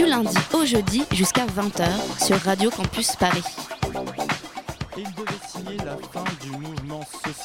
[0.00, 3.44] du lundi au jeudi jusqu'à 20h sur Radio Campus Paris.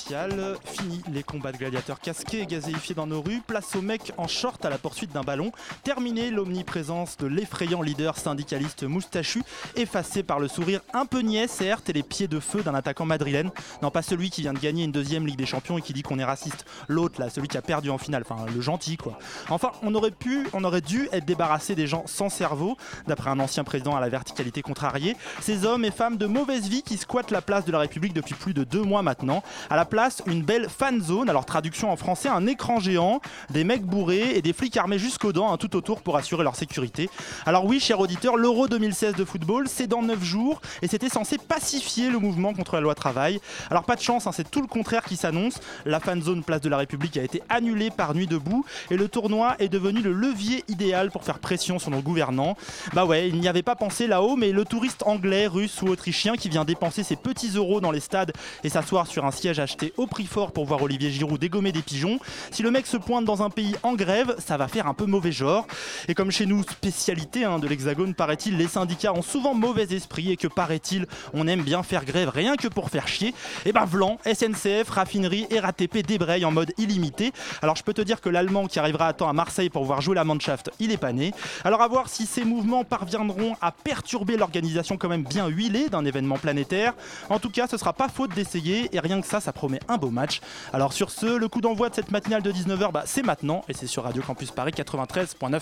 [0.06, 0.58] Social.
[0.66, 3.42] Fini les combats de gladiateurs casqués et gazéifiés dans nos rues.
[3.46, 5.52] Place aux mecs en short à la poursuite d'un ballon.
[5.84, 9.44] Terminé l'omniprésence de l'effrayant leader syndicaliste moustachu,
[9.76, 13.06] effacé par le sourire un peu niais, certes, et les pieds de feu d'un attaquant
[13.06, 13.52] madrilène.
[13.82, 16.04] Non, pas celui qui vient de gagner une deuxième Ligue des Champions et qui dit
[16.04, 16.66] qu'on est raciste.
[16.88, 18.24] L'autre, là, celui qui a perdu en finale.
[18.30, 19.18] Enfin, le gentil, quoi.
[19.50, 22.78] Enfin, on aurait pu, on aurait dû être débarrassé des gens sans cerveau,
[23.08, 25.16] d'après un ancien président à la verticalité contrariée.
[25.42, 28.36] Ces hommes et femmes de mauvaise vie qui squattent la place de la République depuis
[28.36, 29.42] plus de deux mois maintenant.
[29.70, 33.64] À la place, une belle fan zone, alors traduction en français, un écran géant, des
[33.64, 37.10] mecs bourrés et des flics armés jusqu'aux dents hein, tout autour pour assurer leur sécurité.
[37.46, 41.38] Alors oui, cher auditeur, l'Euro 2016 de football, c'est dans 9 jours et c'était censé
[41.38, 43.40] pacifier le mouvement contre la loi travail.
[43.72, 45.62] Alors pas de chance, hein, c'est tout le contraire qui s'annonce.
[45.86, 49.08] La fan zone place de la République a été annulée par nuit debout et le
[49.08, 52.58] tournoi est devenu le levier idéal pour faire pression sur nos gouvernants.
[52.92, 56.36] Bah ouais, il n'y avait pas pensé là-haut, mais le touriste anglais, russe ou autrichien
[56.36, 58.34] qui vient dépenser ses petits euros dans les stades
[58.66, 61.82] et s'asseoir sur un siège acheté au prix fort pour voir Olivier Giroud dégommer des
[61.82, 62.20] pigeons,
[62.52, 65.06] si le mec se pointe dans un pays en grève, ça va faire un peu
[65.06, 65.68] mauvais genre.
[66.08, 70.32] Et comme chez nous, spécialité hein, de l'Hexagone, paraît-il, les syndicats ont souvent mauvais esprit
[70.32, 73.34] et que paraît-il, on aime bien faire grève rien que pour faire chier.
[73.66, 77.32] Et ben Vlan, SNCF, raffinerie et RATP débrayent en mode illimité.
[77.62, 80.02] Alors je peux te dire que l'Allemand qui arrivera à temps à Marseille pour voir
[80.02, 81.34] jouer la Mannschaft, il est pas né.
[81.64, 86.06] Alors à voir si ces mouvements parviendront à perturber l'organisation quand même bien huilée d'un
[86.06, 86.94] événement planétaire.
[87.30, 89.98] En tout cas, ce sera pas faute d'essayer et rien que ça, ça promet un
[89.98, 90.42] beau match.
[90.74, 93.74] Alors sur ce, le coup d'envoi de cette matinale de 19h, bah, c'est maintenant et
[93.74, 95.62] c'est sur Radio Campus Paris 93.9.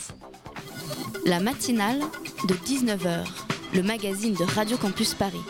[1.25, 1.99] La matinale
[2.47, 3.25] de 19h,
[3.73, 5.41] le magazine de Radio Campus Paris.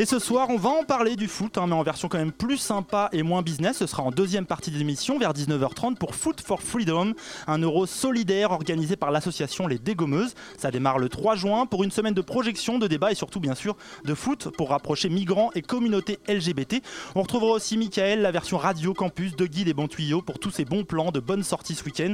[0.00, 2.30] Et ce soir, on va en parler du foot, hein, mais en version quand même
[2.30, 3.78] plus sympa et moins business.
[3.78, 7.14] Ce sera en deuxième partie de l'émission, vers 19h30, pour Foot for Freedom,
[7.48, 10.36] un euro solidaire organisé par l'association Les Dégommeuses.
[10.56, 13.56] Ça démarre le 3 juin pour une semaine de projection, de débat et surtout, bien
[13.56, 16.76] sûr, de foot pour rapprocher migrants et communautés LGBT.
[17.16, 19.88] On retrouvera aussi Michael, la version radio campus de Guy les bons
[20.24, 22.12] pour tous ces bons plans de bonnes sorties ce week-end.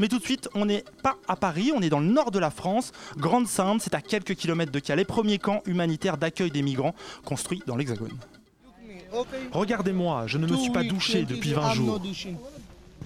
[0.00, 2.38] Mais tout de suite, on n'est pas à Paris, on est dans le nord de
[2.38, 2.92] la France.
[3.18, 6.94] Grande-Sainte, c'est à quelques kilomètres de Calais, premier camp humanitaire d'accueil des migrants
[7.26, 8.16] construit dans l'Hexagone.
[9.52, 12.00] Regardez-moi, je ne me suis pas douché depuis 20 jours.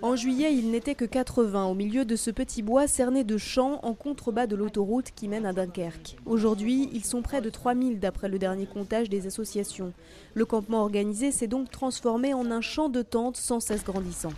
[0.03, 3.81] En juillet, il n'était que 80 au milieu de ce petit bois cerné de champs
[3.83, 6.17] en contrebas de l'autoroute qui mène à Dunkerque.
[6.25, 9.93] Aujourd'hui, ils sont près de 3000 d'après le dernier comptage des associations.
[10.33, 14.33] Le campement organisé s'est donc transformé en un champ de tentes sans cesse grandissant.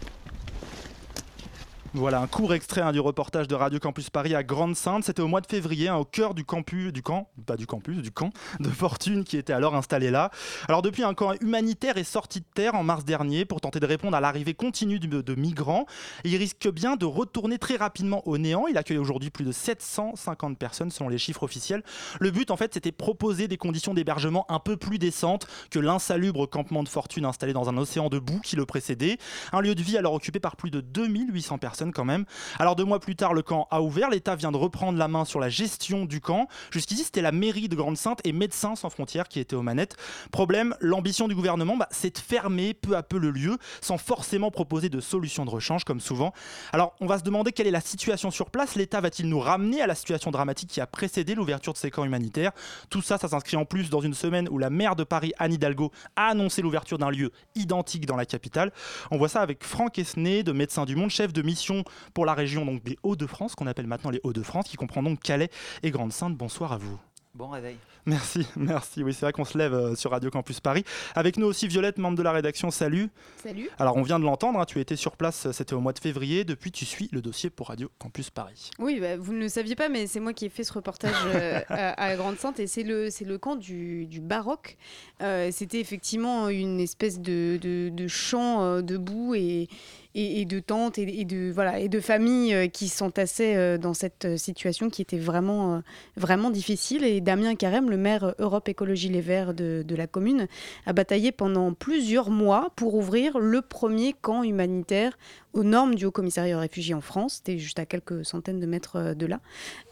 [1.94, 5.04] Voilà un court extrait hein, du reportage de Radio Campus Paris à Grande-Sainte.
[5.04, 8.00] C'était au mois de février, hein, au cœur du campus, du camp, pas du campus,
[8.00, 8.30] du camp
[8.60, 10.30] de Fortune qui était alors installé là.
[10.68, 13.84] Alors depuis, un camp humanitaire est sorti de terre en mars dernier pour tenter de
[13.84, 15.84] répondre à l'arrivée continue de, migrants.
[16.24, 18.66] Il risque bien de retourner très rapidement au néant.
[18.68, 21.82] Il accueille aujourd'hui plus de 750 personnes selon les chiffres officiels.
[22.20, 26.48] Le but, en fait, c'était proposer des conditions d'hébergement un peu plus décentes que l'insalubre
[26.48, 29.18] campement de Fortune installé dans un océan de boue qui le précédait.
[29.52, 32.24] Un lieu de vie alors occupé par plus de 2800 personnes quand même.
[32.58, 34.10] Alors deux mois plus tard, le camp a ouvert.
[34.10, 36.48] L'État vient de reprendre la main sur la gestion du camp.
[36.70, 39.96] Jusqu'ici, c'était la mairie de Grande-Sainte et Médecins sans frontières qui étaient aux manettes.
[40.30, 44.50] Problème, l'ambition du gouvernement, bah, c'est de fermer peu à peu le lieu sans forcément
[44.50, 46.32] proposer de solution de rechange comme souvent.
[46.72, 48.76] Alors on va se demander quelle est la situation sur place.
[48.76, 52.04] L'État va-t-il nous ramener à la situation dramatique qui a précédé l'ouverture de ces camps
[52.04, 52.52] humanitaires?
[52.90, 55.52] Tout ça, ça s'inscrit en plus dans une semaine où la maire de Paris, Anne
[55.52, 58.72] Hidalgo, a annoncé l'ouverture d'un lieu identique dans la capitale.
[59.10, 61.71] On voit ça avec Franck Esnay de Médecins du Monde, chef de mission
[62.14, 65.50] pour la région donc des Hauts-de-France, qu'on appelle maintenant les Hauts-de-France, qui comprend donc Calais
[65.82, 66.36] et Grande-Sainte.
[66.36, 66.98] Bonsoir à vous.
[67.34, 67.76] Bon réveil.
[68.04, 69.02] Merci, merci.
[69.02, 70.84] Oui, c'est vrai qu'on se lève euh, sur Radio Campus Paris.
[71.14, 72.70] Avec nous aussi Violette, membre de la rédaction.
[72.70, 73.08] Salut.
[73.42, 73.70] Salut.
[73.78, 75.98] Alors, on vient de l'entendre, hein, tu étais sur place, euh, c'était au mois de
[75.98, 76.44] février.
[76.44, 78.70] Depuis, tu suis le dossier pour Radio Campus Paris.
[78.78, 81.14] Oui, bah, vous ne le saviez pas, mais c'est moi qui ai fait ce reportage
[81.26, 84.76] euh, à, à Grande-Sainte et c'est le, c'est le camp du, du baroque.
[85.22, 89.68] Euh, C'était effectivement une espèce de, de, de champ euh, debout et,
[90.14, 95.02] et, de tantes et, de, voilà, et de familles qui s'entassaient dans cette situation qui
[95.02, 95.82] était vraiment,
[96.16, 97.04] vraiment difficile.
[97.04, 100.46] Et Damien Carême, le maire Europe Écologie Les Verts de, la commune,
[100.86, 105.16] a bataillé pendant plusieurs mois pour ouvrir le premier camp humanitaire
[105.52, 107.34] aux normes du Haut Commissariat aux réfugiés en France.
[107.34, 109.40] C'était juste à quelques centaines de mètres euh, de là.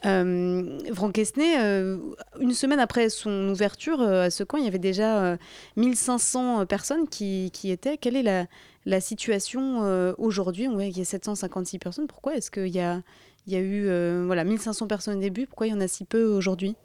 [0.05, 1.97] Euh, Franck Esnay, euh,
[2.39, 5.37] une semaine après son ouverture à ce camp, il y avait déjà
[5.75, 7.97] 1500 personnes qui, qui, étaient.
[7.97, 8.45] Quelle est la,
[8.85, 12.07] la situation aujourd'hui On voit qu'il y a 756 personnes.
[12.07, 13.01] Pourquoi est-ce qu'il y a,
[13.47, 16.05] il y a eu voilà, 1500 personnes au début Pourquoi il y en a si
[16.05, 16.75] peu aujourd'hui?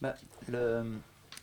[0.00, 0.14] Bah.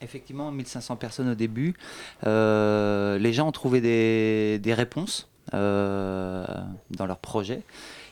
[0.01, 1.75] Effectivement, 1500 personnes au début.
[2.23, 6.45] les gens ont trouvé des, des réponses euh,
[6.91, 7.63] dans leur projet.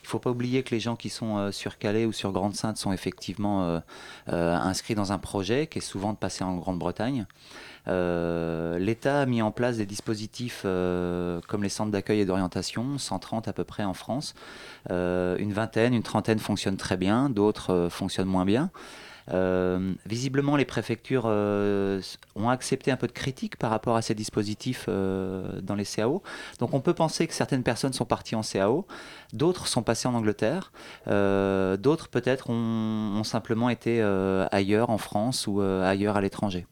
[0.02, 2.32] Il ne faut pas oublier que les gens qui sont euh, sur Calais ou sur
[2.32, 3.82] Grande-Sainte sont effectivement
[4.30, 7.26] euh, inscrits dans un projet qui est souvent de passer en Grande-Bretagne.
[7.88, 13.54] L'État a mis en place des dispositifs comme les centres d'accueil et d'orientation, 130 à
[13.54, 14.36] peu près en France.
[14.90, 18.72] une vingtaine, une trentaine fonctionnent très bien, d'autres fonctionnent moins bien.
[19.34, 22.02] Euh, visiblement, les préfectures euh,
[22.36, 26.24] ont accepté un peu de critique par rapport à ces dispositifs euh, dans les CAO.
[26.60, 28.86] Donc on peut penser que certaines personnes sont parties en CAO,
[29.34, 30.72] d'autres sont passées en Angleterre,
[31.06, 34.02] d'autres peut-être ont, simplement été
[34.52, 36.66] ailleurs en France ou ailleurs à l'étranger.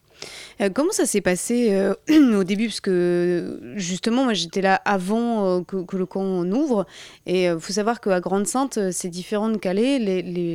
[0.74, 2.68] Comment ça s'est passé au début?
[2.68, 6.86] Parce que justement, moi j'étais là avant que, le camp ouvre.
[7.26, 10.00] Et il faut savoir qu'à Grande-Sainte, c'est différent de Calais.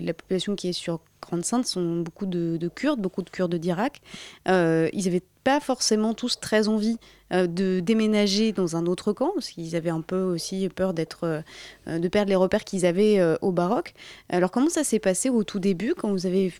[0.03, 4.01] la population qui est sur Grande Sainte sont beaucoup de, Kurdes, beaucoup de Kurdes d'Irak.
[4.49, 6.97] Euh, ils n'avaient pas forcément tous très envie
[7.33, 11.43] euh, de déménager dans un autre camp, parce qu'ils avaient un peu aussi peur euh,
[11.87, 13.95] de perdre les repères qu'ils avaient au Baroque.
[14.29, 16.53] Alors comment ça s'est passé au tout début, quand vous avez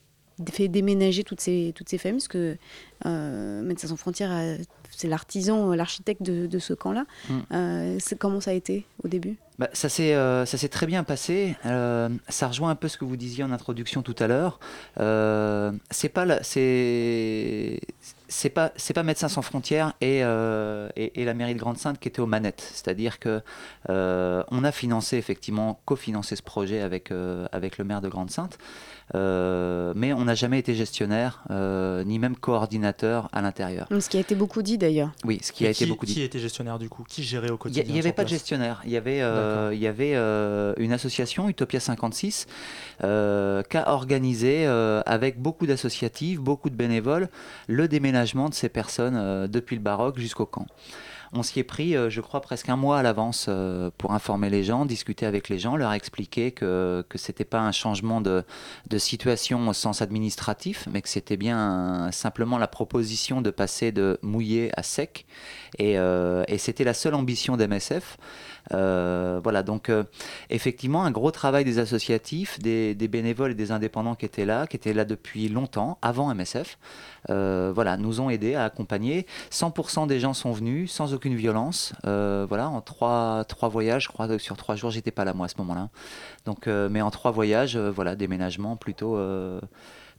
[0.53, 2.57] fait déménager toutes ces, toutes ces familles Parce que
[3.63, 4.59] Médecins sans frontières,
[4.91, 7.07] c'est l'artisan, l'architecte de, ce camp-là.
[7.29, 7.99] Mm.
[8.19, 9.37] comment ça a été au début?
[9.61, 11.55] Bah, ça s'est euh, ça s'est très bien passé.
[11.67, 14.59] Euh, ça rejoint un peu ce que vous disiez en introduction tout à l'heure.
[14.99, 17.79] Euh, c'est pas c'est
[18.29, 22.21] c'est pas c'est pas Médecins sans frontières et, et, la mairie de Grande-Sainte qui étaient
[22.21, 22.67] aux manettes.
[22.73, 23.43] C'est-à-dire que
[23.89, 27.13] on a financé effectivement cofinancé ce projet avec
[27.53, 28.57] avec le maire de Grande-Sainte.
[29.15, 33.89] Euh, mais on n'a jamais été gestionnaire, euh, ni même coordinateur à l'intérieur.
[33.99, 35.11] Ce qui a été beaucoup dit d'ailleurs.
[35.25, 36.15] Oui, ce qui a été beaucoup dit.
[36.15, 37.05] Qui était gestionnaire du coup?
[37.09, 38.83] Qui gérait au quotidien Il n'y avait pas de gestionnaire.
[38.85, 40.15] Il y avait, euh, il y avait
[40.79, 42.47] une association, Utopia 56,
[43.01, 47.29] qui a organisé avec beaucoup d'associatifs, beaucoup de bénévoles,
[47.67, 50.67] le déménagement de ces personnes depuis le baroque jusqu'au camp.
[51.33, 54.51] On s'y est pris, euh, je crois, presque un mois à l'avance euh, pour informer
[54.51, 58.45] les gens, discuter avec les gens, leur expliquer que, ce n'était pas un changement de,
[58.99, 64.73] situation au sens administratif, mais que c'était bien simplement la proposition de passer de mouillé
[64.77, 65.25] à sec.
[65.79, 68.19] Et, euh, et c'était la seule ambition d'MSF.
[68.73, 70.05] Euh, voilà, donc euh,
[70.49, 74.77] effectivement, un gros travail des associatifs, des, bénévoles et des indépendants qui étaient là, qui
[74.77, 76.79] étaient là depuis longtemps, avant MSF,
[77.29, 79.27] euh, voilà, nous ont aidés à accompagner.
[79.51, 81.93] 100% des gens sont venus sans aucune violence.
[82.05, 85.49] voilà, en trois, trois voyages, je crois, sur trois jours, j'étais pas là moi à
[85.49, 85.89] ce moment-là.
[86.47, 89.17] Donc, mais en trois voyages, voilà, déménagement plutôt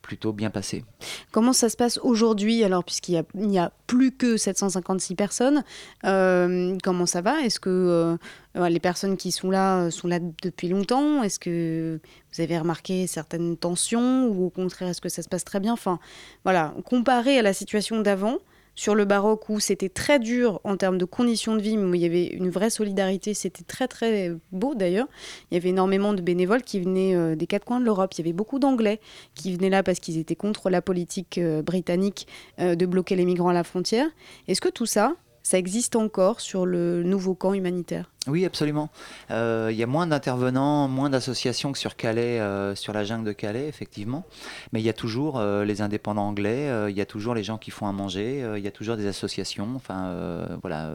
[0.01, 0.83] plutôt bien passé.
[1.31, 5.63] Comment ça se passe aujourd'hui alors puisqu'il n'y a, plus que 756 personnes
[6.05, 7.41] euh, Comment ça va?
[7.41, 8.17] Est-ce que
[8.55, 11.23] euh, les personnes qui sont là euh, sont là depuis longtemps?
[11.23, 11.99] Est-ce que
[12.33, 15.73] vous avez remarqué certaines tensions ou au contraire est-ce que ça se passe très bien?
[15.73, 15.99] Enfin
[16.43, 18.37] voilà, comparé à la situation d'avant,
[18.75, 21.93] sur le baroque où c'était très dur en termes de conditions de vie, mais où
[21.93, 23.33] il y avait une vraie solidarité.
[23.33, 25.07] C'était très très beau d'ailleurs.
[25.49, 28.13] Il y avait énormément de bénévoles qui venaient euh, des quatre coins de l'Europe.
[28.13, 28.99] Il y avait beaucoup d'Anglais
[29.35, 32.27] qui venaient là parce qu'ils étaient contre la politique euh, britannique
[32.59, 34.07] euh, de bloquer les migrants à la frontière.
[34.47, 38.09] Est-ce que tout ça, ça existe encore sur le nouveau camp humanitaire?
[38.27, 38.89] Oui, absolument.
[39.31, 43.25] Euh, il y a moins d'intervenants, moins d'associations que sur Calais, euh, sur la jungle
[43.25, 44.25] de Calais, effectivement.
[44.73, 47.57] Mais il y a toujours euh, les indépendants anglais, il y a toujours les gens
[47.57, 50.15] qui font à manger, il y a toujours des associations, enfin
[50.61, 50.91] voilà,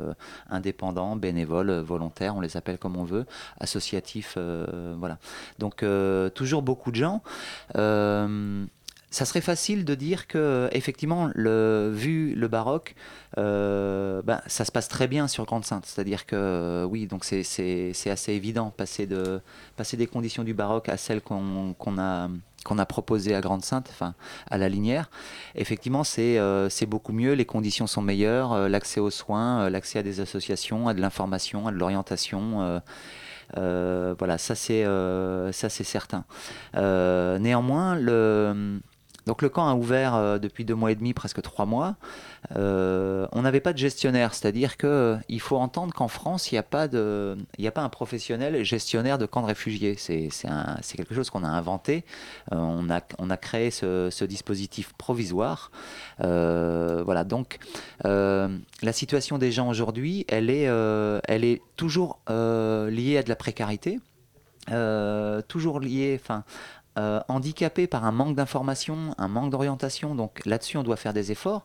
[0.51, 3.27] indépendants, bénévoles, volontaires, on les appelle comme on veut,
[3.59, 4.39] associatifs,
[4.99, 5.19] voilà.
[5.59, 5.85] Donc
[6.35, 7.23] toujours beaucoup de gens
[9.11, 12.95] ça serait facile de dire que effectivement vu le baroque
[13.39, 17.07] euh, ben, ça se passe très bien sur Grande Sainte c'est à dire que oui
[17.07, 19.41] donc c'est assez évident passer de
[19.77, 22.29] passer des conditions du baroque à celles qu'on a
[22.65, 24.15] qu'on a proposé à Grande Sainte, enfin
[24.51, 25.09] à la Linière,
[25.55, 30.03] effectivement c'est euh, beaucoup mieux, les conditions sont meilleures, euh, l'accès aux soins, l'accès à
[30.03, 32.83] des associations, à de l'information, à de l'orientation.
[33.55, 34.85] voilà, ça c'est
[35.53, 36.25] c'est certain.
[36.75, 38.81] néanmoins, le
[39.27, 41.97] Donc le camp a ouvert depuis deux mois et demi, presque trois mois.
[42.55, 47.71] on n'avait pas de gestionnaire, c'est-à-dire que il faut entendre qu'en France, il n'y a
[47.73, 49.97] pas un professionnel gestionnaire de camp de réfugiés.
[49.99, 50.29] C'est
[50.97, 52.05] quelque chose qu'on a inventé.
[52.53, 55.71] on a créé ce, dispositif provisoire.
[56.19, 57.25] voilà.
[57.25, 57.59] Donc
[58.05, 63.99] la situation des gens aujourd'hui, elle est, toujours liée à de la précarité.
[64.73, 66.43] Euh, toujours lié, enfin,
[66.99, 70.15] euh, handicapé par un manque d'information, un manque d'orientation.
[70.15, 71.65] Donc là-dessus, on doit faire des efforts.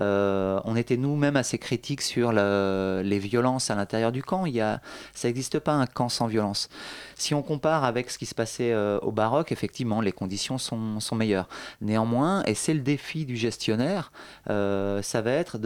[0.00, 4.46] Euh, on était nous-mêmes assez critiques sur les violences à l'intérieur du camp.
[4.46, 4.80] Il y a,
[5.14, 6.68] ça n'existe pas un camp sans violence.
[7.14, 10.98] Si on compare avec ce qui se passait euh, au Baroque, effectivement, les conditions sont,
[11.00, 11.48] sont, meilleures.
[11.82, 14.12] Néanmoins, et c'est le défi du gestionnaire,
[14.46, 15.58] ça va être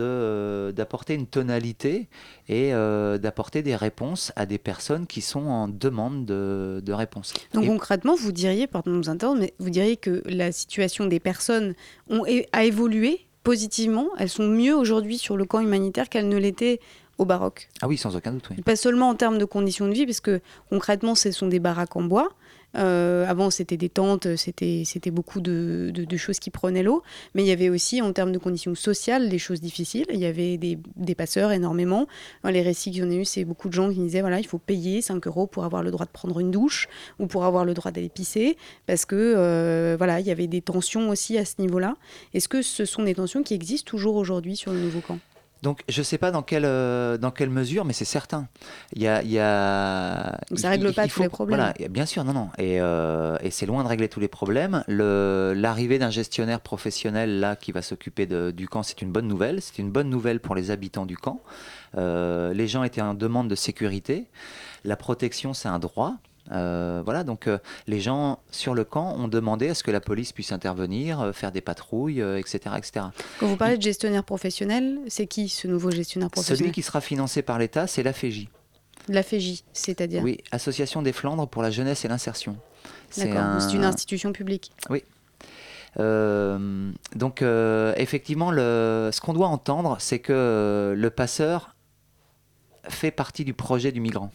[0.73, 2.09] d'apporter une tonalité
[2.48, 2.72] et
[3.18, 7.32] d'apporter des réponses à des personnes qui sont en demande de, de réponses.
[7.54, 9.00] Donc concrètement, vous diriez, pardon,
[9.38, 11.74] mais vous diriez que la situation des personnes
[12.10, 16.80] ont, a évolué positivement Elles sont mieux aujourd'hui sur le camp humanitaire qu'elles ne l'étaient
[17.18, 17.68] au baroque?
[17.80, 18.48] Ah oui, sans aucun doute.
[18.50, 18.60] Oui.
[18.62, 21.94] Pas seulement en termes de conditions de vie, parce que concrètement, ce sont des baraques
[21.94, 22.30] en bois.
[22.76, 27.02] Euh, avant, c'était des tentes, c'était, beaucoup de, choses qui prenaient l'eau.
[27.35, 30.07] Mais il y avait aussi, en termes de conditions sociales, des choses difficiles.
[30.12, 32.07] Il y avait des, passeurs énormément.
[32.45, 34.59] les récits que j'en ai eu, c'est beaucoup de gens qui disaient voilà, il faut
[34.59, 36.88] payer 5 euros pour avoir le droit de prendre une douche
[37.19, 38.57] ou pour avoir le droit d'aller pisser.
[38.87, 41.97] Parce que, euh, voilà, il y avait des tensions aussi à ce niveau-là.
[42.33, 45.19] Est-ce que ce sont des tensions qui existent toujours aujourd'hui sur le nouveau camp?
[45.64, 48.49] Donc je ne sais pas dans quelle, euh, dans quelle mesure, mais c'est certain.
[48.92, 51.59] Il y a, il y a, ça ne règle pas tous les problèmes.
[51.59, 52.50] Voilà, bien sûr, non, non.
[52.59, 54.85] Et, euh, et c'est loin de régler tous les problèmes.
[54.88, 59.62] L'arrivée d'un gestionnaire professionnel là qui va s'occuper du camp, c'est une bonne nouvelle.
[59.62, 61.40] C'est une bonne nouvelle pour les habitants du camp.
[61.97, 64.26] Euh, les gens étaient en demande de sécurité.
[64.85, 66.16] La protection, c'est un droit.
[66.52, 70.00] Euh, voilà, donc euh, les gens sur le camp ont demandé à ce que la
[70.00, 73.06] police puisse intervenir, euh, faire des patrouilles, etc., etc.
[73.40, 76.58] Quand vous parlez de gestionnaire professionnel, c'est qui ce nouveau gestionnaire professionnel?
[76.58, 78.48] Celui qui sera financé par l'État, c'est l'AFEJ.
[79.08, 80.22] L'AFEJ, c'est-à-dire?
[80.22, 82.56] Oui, Association des Flandres pour la jeunesse et l'insertion.
[83.10, 84.72] C'est une institution publique.
[84.90, 85.02] Oui.
[85.96, 87.42] donc
[87.96, 91.74] effectivement, le, ce qu'on doit entendre, c'est que le passeur
[92.88, 94.30] fait partie du projet du migrant.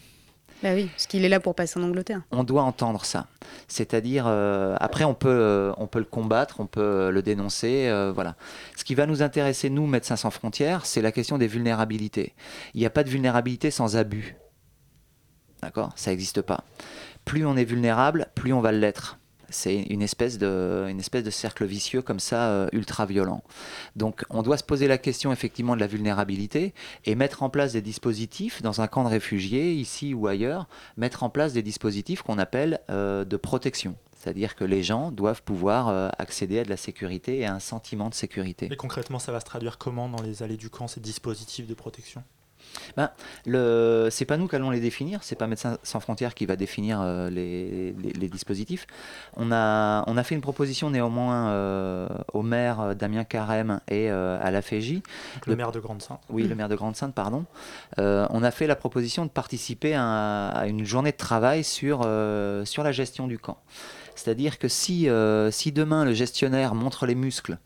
[0.62, 2.22] Bah oui, parce qu'il est là pour passer en Angleterre.
[2.32, 3.28] On doit entendre ça.
[3.70, 7.90] C'est-à-dire, euh, après, on peut, euh, on peut le combattre, on peut euh, le dénoncer.
[8.14, 8.36] voilà.
[8.76, 12.34] Ce qui va nous intéresser, nous, Médecins sans frontières, c'est la question des vulnérabilités.
[12.74, 14.36] Il n'y a pas de vulnérabilité sans abus.
[15.62, 15.94] D'accord?
[15.96, 16.64] Ça n'existe pas.
[17.24, 19.18] Plus on est vulnérable, plus on va l'être
[19.52, 23.44] c'est une espèce de cercle vicieux comme ça euh, ultra violent.
[23.96, 26.74] Donc on doit se poser la question effectivement de la vulnérabilité
[27.06, 31.24] et mettre en place des dispositifs dans un camp de réfugiés ici ou ailleurs, mettre
[31.24, 33.96] en place des dispositifs qu'on appelle euh, de protection.
[34.20, 37.60] C'est-à-dire que les gens doivent pouvoir euh, accéder à de la sécurité et à un
[37.60, 38.68] sentiment de sécurité.
[38.70, 41.74] Et concrètement, ça va se traduire comment dans les allées du camp, ces dispositifs de
[41.74, 42.24] protection?
[42.96, 43.12] Ben,
[43.46, 46.56] le, c'est pas nous qui allons les définir, c'est pas Médecins sans frontières qui va
[46.56, 48.86] définir euh, les, dispositifs.
[49.36, 54.10] On a, on a fait une proposition néanmoins euh, au maire euh, Damien Carême et
[54.10, 55.02] à la FEJ.
[55.48, 56.20] Le, maire de Grande-Sainte.
[56.30, 57.46] Oui, le maire de Grande-Sainte, pardon.
[57.98, 62.08] on a fait la proposition de participer à, une journée de travail sur,
[62.66, 63.58] sur la gestion du camp.
[64.16, 65.08] C'est-à-dire que si,
[65.52, 67.58] si demain le gestionnaire montre les muscles,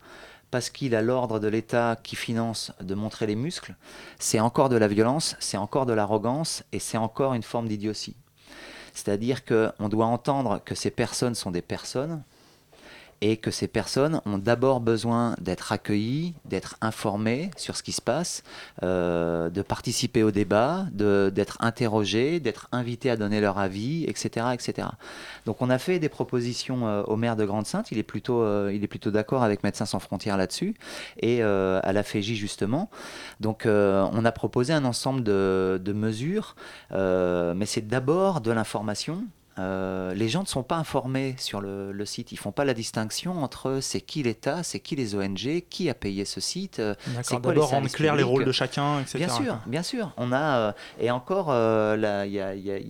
[0.54, 3.74] parce qu'il a l'ordre de l'État qui finance de montrer les muscles,
[4.20, 8.14] c'est encore de la violence, c'est encore de l'arrogance et c'est encore une forme d'idiotie.
[8.92, 12.22] C'est-à-dire qu'on doit entendre que ces personnes sont des personnes
[13.24, 18.02] et que ces personnes ont d'abord besoin d'être accueillies, d'être informées sur ce qui se
[18.02, 18.42] passe,
[18.82, 24.46] euh, de participer au débat, d'être interrogées, d'être invitées à donner leur avis, etc..
[25.46, 28.70] Donc on a fait des propositions euh, au maire de Grande-Sainte, il est plutôt, euh,
[28.74, 30.74] il est plutôt d'accord avec Médecins sans frontières là-dessus,
[31.18, 32.90] et à la FEJ justement.
[33.40, 36.56] Donc on a proposé un ensemble de, de mesures,
[36.90, 39.24] mais c'est d'abord de l'information,
[39.58, 42.32] euh, les gens ne sont pas informés sur le, site.
[42.32, 45.94] Ils font pas la distinction entre c'est qui l'État, c'est qui les ONG, qui a
[45.94, 46.80] payé ce site.
[46.80, 49.18] Euh, c'est D'abord rendre clair les rôles de chacun, etc.
[49.18, 50.12] Bien sûr, bien sûr.
[50.16, 52.40] On a euh, et encore il y,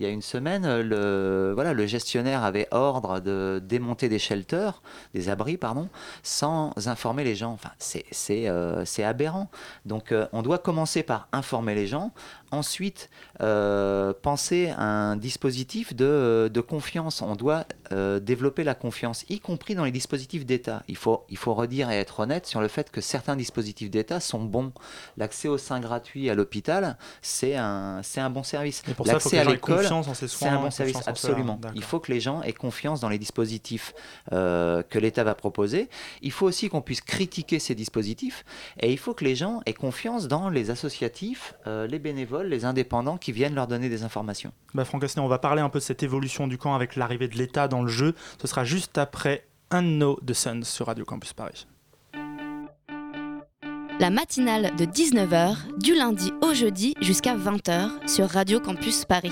[0.05, 4.81] a, une semaine, le voilà, le gestionnaire avait ordre de démonter des shelters,
[5.13, 5.89] des abris, pardon,
[6.23, 7.53] sans informer les gens.
[7.53, 9.49] Enfin, c'est c'est aberrant.
[9.85, 12.11] Donc, on doit commencer par informer les gens
[12.55, 13.09] ensuite
[13.41, 17.21] euh, penser à un dispositif de, de confiance.
[17.21, 20.83] On doit euh, développer la confiance, y compris dans les dispositifs d'État.
[20.87, 24.19] Il faut, il faut redire et être honnête sur le fait que certains dispositifs d'État
[24.19, 24.71] sont bons.
[25.17, 28.83] L'accès aux soins gratuits à l'hôpital, c'est un, c'est un bon service.
[28.87, 30.27] Et pour ça, il faut que les L'accès à gens aient l'école, confiance en ces
[30.27, 30.49] soins.
[30.49, 31.59] c'est un bon service, absolument.
[31.75, 33.93] Il faut que les gens aient confiance dans les dispositifs
[34.31, 35.89] euh, que l'État va proposer.
[36.21, 38.45] Il faut aussi qu'on puisse critiquer ces dispositifs.
[38.79, 42.65] Et il faut que les gens aient confiance dans les associatifs, euh, les bénévoles, les
[42.65, 44.51] indépendants qui viennent leur donner des informations.
[44.73, 47.27] Bah, Franck Assenet, on va parler un peu de cette évolution du camp avec l'arrivée
[47.27, 48.15] de l'État dans le jeu.
[48.41, 51.67] Ce sera juste après un No de Suns sur Radio Campus Paris.
[53.99, 59.31] La matinale de 19h, du lundi au jeudi jusqu'à 20h sur Radio Campus Paris.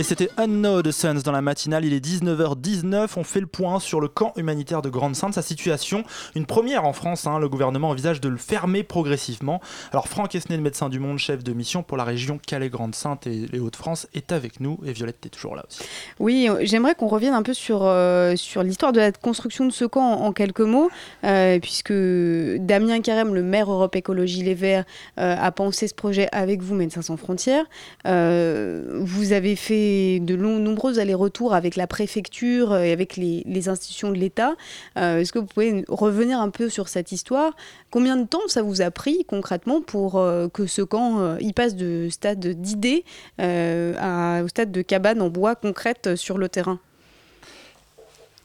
[0.00, 1.84] Et c'était Unknown Suns dans la matinale.
[1.84, 3.10] Il est 19h19.
[3.18, 6.04] On fait le point sur le camp humanitaire de Grande-Sainte, sa situation.
[6.34, 7.26] Une première en France.
[7.26, 7.38] hein.
[7.38, 9.60] Le gouvernement envisage de le fermer progressivement.
[9.92, 13.46] Alors, Franck Esnay, le médecin du monde, chef de mission pour la région Calais-Grande-Sainte et
[13.52, 14.78] les Hauts-de-France, est avec nous.
[14.86, 15.82] Et Violette, tu es toujours là aussi.
[16.18, 19.84] Oui, j'aimerais qu'on revienne un peu sur, euh, sur l'histoire de la construction de ce
[19.84, 20.88] camp en, quelques mots,
[21.24, 24.86] euh, puisque Damien Carême, le maire Europe Écologie Les Verts,
[25.18, 27.66] euh, a pensé ce projet avec vous, Médecins sans frontières.
[28.06, 29.89] Vous avez fait
[30.20, 34.54] de nombreux allers-retours avec la préfecture et avec les, institutions de l'État.
[34.96, 37.54] Euh, Est-ce que vous pouvez revenir un peu sur cette histoire?
[37.90, 41.54] Combien de temps ça vous a pris concrètement pour euh, que ce camp euh, il
[41.54, 43.04] passe de stade d'idée
[43.40, 46.78] euh, au stade de cabane en bois concrète euh, sur le terrain?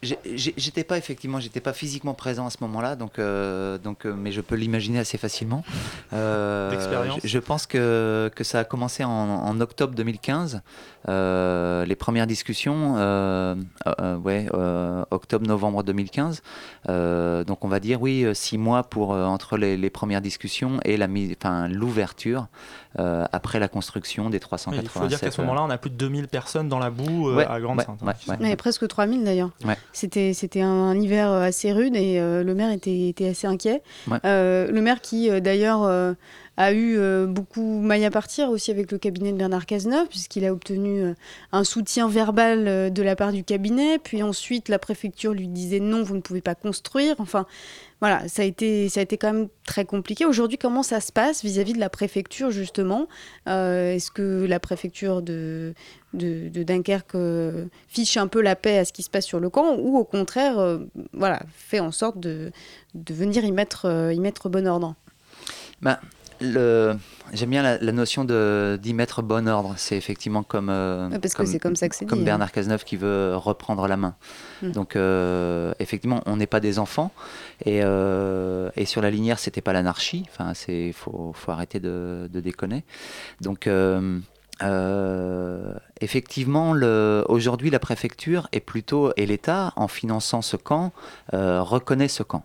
[0.02, 4.30] J'étais pas effectivement, j'étais pas physiquement présent à ce moment-là, donc euh, donc, euh, mais
[4.30, 5.64] je peux l'imaginer assez facilement.
[6.12, 7.18] Euh, D'expérience.
[7.22, 10.60] je, je pense que que ça a commencé en, en octobre 2015.
[11.08, 13.54] euh, les premières discussions, euh,
[13.86, 16.42] euh, euh, ouais, euh, octobre-novembre 2015.
[16.88, 20.78] Euh, donc on va dire oui, six mois pour euh, entre les, les premières discussions
[20.84, 22.48] et la mise, enfin l'ouverture
[22.98, 24.84] euh, après la construction des Oui, 387.
[24.84, 27.28] il faut dire qu'à ce moment-là, on a plus de 2000 personnes dans la boue
[27.30, 28.02] euh, Ouais, à Grande ouais, Sainte.
[28.02, 28.36] ouais, ouais.
[28.40, 29.50] Mais presque 3000 d'ailleurs.
[29.96, 33.46] C'était, c'était un, un hiver euh, assez rude et euh, le maire était, était assez
[33.46, 33.82] inquiet.
[34.06, 34.18] Ouais.
[34.26, 35.90] Euh, le maire qui d'ailleurs
[36.56, 40.44] a eu euh, beaucoup maille à partir aussi avec le cabinet de Bernard Cazeneuve puisqu'il
[40.46, 41.14] a obtenu euh,
[41.52, 43.98] un soutien verbal euh, de la part du cabinet.
[43.98, 47.16] Puis ensuite la préfecture lui disait non, vous ne pouvez pas construire.
[47.18, 47.46] Enfin
[48.00, 50.24] voilà, ça a été, ça a été quand même très compliqué.
[50.26, 53.08] Aujourd'hui, comment ça se passe vis-à-vis de la préfecture justement?
[53.46, 55.72] Est-ce que la préfecture de,
[56.12, 57.16] Dunkerque
[57.88, 60.04] fiche un peu la paix à ce qui se passe sur le camp ou au
[60.04, 60.78] contraire,
[61.14, 62.52] voilà, fait en sorte de,
[62.94, 64.94] de venir y mettre, y mettre bon ordre?
[65.80, 65.92] Le...
[66.40, 69.74] J'aime bien la, la notion d'y mettre bon ordre.
[69.76, 72.26] C'est effectivement comme, euh, parce comme, c'est comme ça que c'est comme dit, hein.
[72.26, 74.14] Bernard Cazeneuve qui veut reprendre la main.
[74.62, 74.70] Mm.
[74.70, 77.10] Donc euh, effectivement, on n'est pas des enfants
[77.64, 80.24] et, euh, et sur la linière, c'était pas l'anarchie.
[80.30, 82.84] Enfin, c'est faut, faut arrêter de, de déconner.
[83.40, 83.68] Donc
[86.00, 86.70] effectivement,
[87.28, 90.92] aujourd'hui, la préfecture est plutôt et l'État, en finançant ce camp,
[91.32, 92.44] reconnaît ce camp.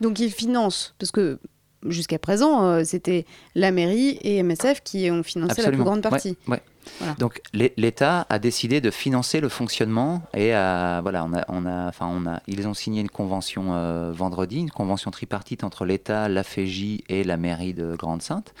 [0.00, 1.38] Donc il finance, parce que
[1.86, 6.36] jusqu'à présent, euh, c'était la mairie et MSF qui ont financé la plus grande partie.
[6.48, 6.60] ouais.
[6.98, 7.14] Voilà.
[7.20, 11.86] Donc l'É- l'État a décidé de financer le fonctionnement et voilà, on a, on a,
[11.86, 16.28] enfin, on a, ils ont signé une convention euh, vendredi, une convention tripartite entre l'État,
[16.28, 18.52] la FEJ et la mairie de Grande-Sainte.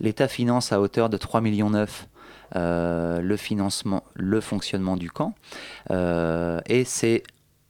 [0.00, 1.72] L'État finance à hauteur de 3,9 millions
[2.54, 5.32] euh, le financement, le fonctionnement du camp
[5.90, 7.22] Euh, et c'est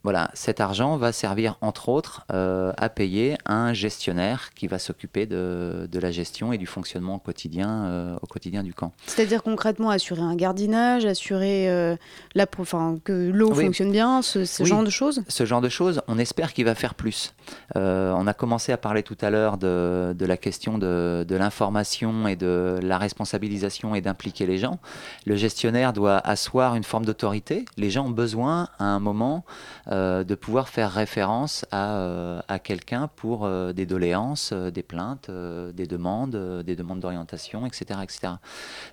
[0.07, 5.25] voilà, cet argent va servir entre autres euh, à payer un gestionnaire qui va s'occuper
[5.25, 8.93] de, de la gestion et du fonctionnement au quotidien, euh, au quotidien du camp.
[9.05, 11.97] C'est-à-dire concrètement assurer un gardinage, assurer euh,
[12.35, 13.65] la, enfin, que l'eau Oui.
[13.65, 14.69] fonctionne bien, ce, ce Oui.
[14.69, 15.23] genre de choses?
[15.27, 17.33] Ce genre de choses, on espère qu'il va faire plus.
[17.75, 22.29] On a commencé à parler tout à l'heure de, de la question de, de l'information
[22.29, 24.79] et de la responsabilisation et d'impliquer les gens.
[25.25, 27.65] Le gestionnaire doit asseoir une forme d'autorité.
[27.75, 29.43] Les gens ont besoin, à un moment,
[29.91, 34.83] euh, de pouvoir faire référence à, euh, à quelqu'un pour euh, des doléances, euh, des
[34.83, 38.33] plaintes, euh, des demandes, euh, des demandes d'orientation, etc., etc.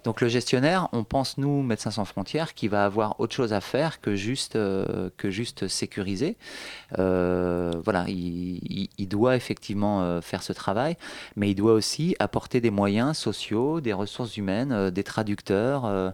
[0.05, 3.61] Donc le gestionnaire, on pense, nous, Médecins sans frontières, qu'il va avoir autre chose à
[3.61, 6.37] faire que juste, euh, que juste sécuriser.
[6.99, 10.97] Euh, voilà, il, il- il doit effectivement euh, faire ce travail,
[11.37, 16.11] mais il doit aussi apporter des moyens sociaux, des ressources humaines, euh, des traduceurs, euh,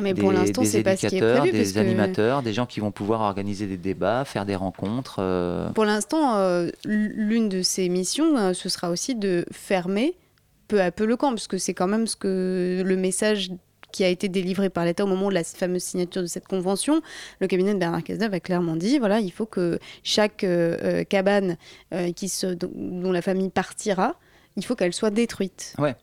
[0.00, 1.58] Mais des, pour l'instant, des qui éducateurs, prévu.
[1.58, 5.16] des que animateurs, des gens qui vont pouvoir organiser des débats, faire des rencontres.
[5.18, 10.16] euh, Pour l'instant, euh, l'une de ces missions, euh, ce sera aussi de fermer
[10.68, 13.50] peu à peu le camp, puisque c'est quand même ce que le message
[13.92, 17.02] qui a été délivré par l'État au moment de la fameuse signature de cette convention,
[17.40, 20.46] le cabinet de Bernard Cazeneuve a clairement dit voilà, il faut que chaque
[21.08, 21.56] cabane
[22.14, 24.14] qui se, dont la famille partira,
[24.56, 25.74] il faut qu'elle soit détruite.
[25.78, 25.96] ouais.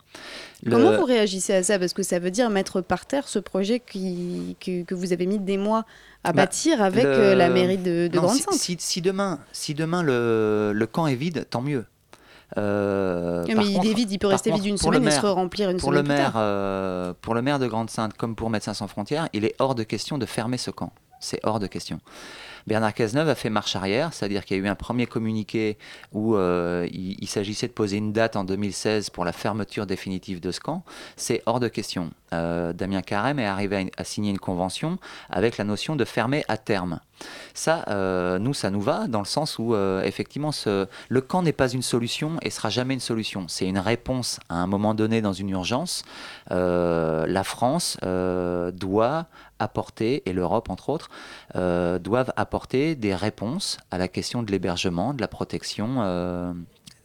[0.63, 1.77] Le- Comment vous réagissez à ça?
[1.77, 5.27] Parce que ça veut dire mettre par terre ce projet qui, que, que vous avez
[5.27, 5.85] mis des mois
[6.23, 8.53] à Bah, bâtir avec le- euh, la mairie de, de Non, si, Grande-Sainte.
[8.59, 11.85] si- si demain, si demain le, le camp est vide, tant mieux.
[12.57, 15.25] Euh, Mais il contre- est vide, il peut rester contre, vide une semaine et se
[15.25, 16.41] remplir une pour semaine le plus maire, tard.
[16.41, 19.83] euh, pour le maire de Grande-Sainte, comme pour Médecins sans frontières, il est hors de
[19.83, 20.91] question de fermer ce camp.
[21.19, 21.99] C'est hors de question.
[22.67, 25.77] Bernard Cazeneuve a fait marche arrière, c'est-à-dire qu'il y a eu un premier communiqué
[26.11, 30.51] où euh, il, s'agissait de poser une date en 2016 pour la fermeture définitive de
[30.51, 30.83] ce camp.
[31.15, 32.11] C'est hors de question.
[32.33, 34.99] Euh, Damien Carême est arrivé à signer une convention
[35.29, 36.99] avec la notion de fermer à terme.
[37.53, 41.53] Ça, euh, nous, ça nous va dans le sens où, euh, effectivement, le camp n'est
[41.53, 43.45] pas une solution et sera jamais une solution.
[43.47, 46.03] C'est une réponse à un moment donné dans une urgence.
[46.51, 49.25] Euh, la France doit
[49.59, 51.09] apporter, et l'Europe entre autres,
[51.53, 56.55] doivent apporter des réponses à la question de l'hébergement, de la protection.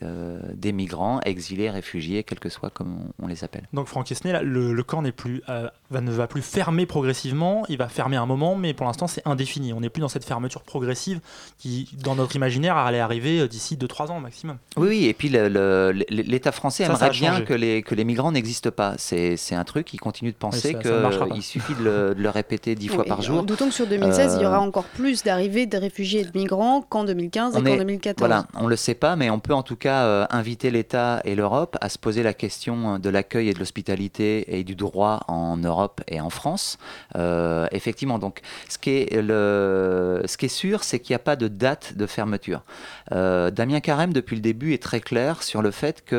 [0.03, 3.69] Euh, des migrants, exilés, réfugiés, quels que soient comme on, on les appelle.
[3.73, 6.87] Donc Franck Esnay, là, le, le camp n'est plus, euh, va, ne va plus fermer
[6.87, 9.73] progressivement, il va fermer un moment, mais pour l'instant c'est indéfini.
[9.73, 11.21] On n'est plus dans cette fermeture progressive
[11.59, 14.59] qui, dans notre imaginaire, allait arriver euh, d'ici 2-3 ans au maximum.
[14.77, 17.83] Oui, oui, et puis le- le- l'État français Ça, ça a aimerait bien que les,
[17.83, 18.95] que les migrants n'existent pas.
[18.99, 22.31] C'est c'est un truc, il continue de penser ne qu'il suffit de le, de le
[22.31, 23.43] répéter dix fois Oui, par jour.
[23.43, 26.83] D'autant que sur 2016, il y aura encore plus d'arrivées de réfugiés et de migrants
[26.83, 28.19] qu'en 2015 et qu'en est- 2014.
[28.19, 31.35] Voilà, on le sait pas, mais on peut en tout cas euh, inviter l'État et
[31.35, 35.57] l'Europe à se poser la question de l'accueil et de l'hospitalité et du droit en
[35.57, 36.79] Europe et en France.
[37.17, 41.25] Euh, effectivement, donc ce qui est, le, ce qui est sûr, c'est qu'il n'y a
[41.25, 42.63] pas de date de fermeture.
[43.13, 46.17] Euh, Damien Carême, depuis le début, est très clair sur le fait qu'il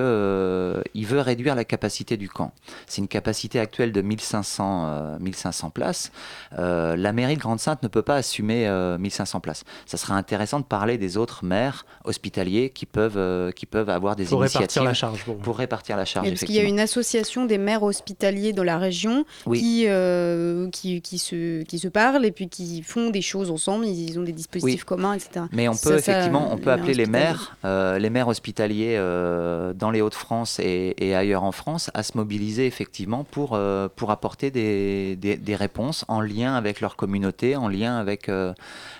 [1.05, 2.53] veut réduire la capacité du camp.
[2.87, 6.11] C'est une capacité actuelle de 1500, euh, 1500 places.
[6.57, 9.63] Euh, la mairie de Grande-Sainte ne peut pas assumer euh, 1500 places.
[9.85, 14.15] Ça serait intéressant de parler des autres maires hospitaliers qui peuvent, euh, qui peuvent avoir
[14.15, 15.25] des Pour répartir initiatives la charge.
[15.43, 16.27] pour répartir la charge.
[16.27, 19.59] Et parce qu'il y a une association des maires hospitaliers dans la région Oui.
[19.59, 23.85] qui, euh, qui, qui, se, qui se parlent et puis qui font des choses ensemble,
[23.85, 25.45] ils ont des dispositifs communs, etc.
[25.51, 29.73] Mais on peut ça, effectivement, on peut appeler les maires, euh, les maires hospitaliers euh,
[29.73, 34.11] dans les Hauts-de-France et, et ailleurs en France, à se mobiliser effectivement pour euh, pour
[34.11, 38.53] apporter des, des, des réponses en lien avec leur communauté, en lien avec euh,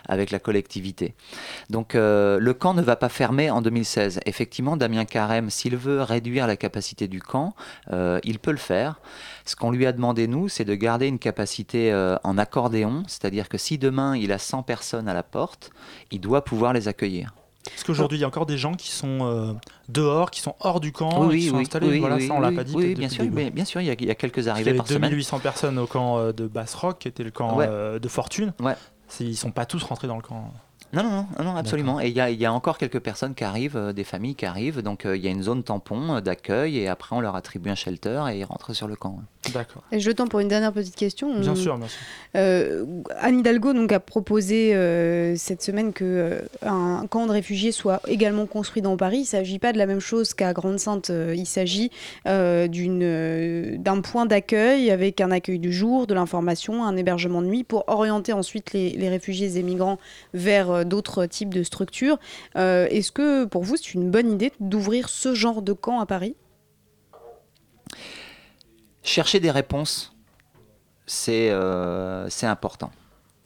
[0.07, 1.13] avec la collectivité.
[1.69, 4.19] Donc euh, le camp ne va pas fermer en 2016.
[4.25, 7.55] Effectivement, Damien Carême, s'il veut réduire la capacité du camp,
[7.91, 8.99] euh, il peut le faire.
[9.45, 13.49] Ce qu'on lui a demandé, nous, c'est de garder une capacité euh, en accordéon, c'est-à-dire
[13.49, 15.71] que si demain il a 100 personnes à la porte,
[16.11, 17.33] il doit pouvoir les accueillir.
[17.65, 19.53] Parce qu'aujourd'hui, il y a encore des gens qui sont euh,
[19.87, 21.87] dehors, qui sont hors du camp, qui sont installés.
[21.87, 22.73] oui, voilà, oui, ça, on l'a oui, pas dit.
[22.75, 23.41] Oui, bien sûr, le début.
[23.41, 24.87] mais bien sûr, il y a, il y a quelques Il y arrivées avait par
[24.87, 25.09] semaine.
[25.11, 27.65] 2800 personnes au camp de Basse-Rock, qui était le camp Ouais.
[27.69, 28.53] euh, de Fortune.
[28.59, 28.75] Ouais.
[29.19, 30.51] Ils sont pas tous rentrés dans le camp.
[30.93, 31.99] Non, non, non, absolument.
[31.99, 34.35] Et il y a, il y a encore quelques personnes qui arrivent, euh, des familles
[34.35, 34.81] qui arrivent.
[34.81, 37.69] Donc euh, il y a une zone tampon euh, d'accueil et après on leur attribue
[37.69, 39.19] un shelter et ils rentrent sur le camp.
[39.53, 39.83] D'accord.
[39.91, 41.37] Et je tends pour une dernière petite question.
[41.39, 41.99] Bien On- sûr, bien sûr.
[42.35, 42.85] Euh,
[43.19, 47.99] Anne Hidalgo donc, a proposé euh, cette semaine que euh, un camp de réfugiés soit
[48.07, 49.17] également construit dans Paris.
[49.17, 51.09] Il ne s'agit pas de la même chose qu'à Grande-Sainte.
[51.09, 51.91] euh, il s'agit
[52.27, 57.47] euh, euh, d'un point d'accueil avec un accueil du jour, de l'information, un hébergement de
[57.47, 59.97] nuit pour orienter ensuite les, les réfugiés et migrants
[60.33, 62.17] vers euh, d'autres types de structures.
[62.55, 66.05] Euh, est-ce que pour vous c'est une bonne idée d'ouvrir ce genre de camp à
[66.05, 66.35] Paris?
[69.03, 70.15] Chercher des réponses,
[71.05, 72.91] c'est euh, c'est important.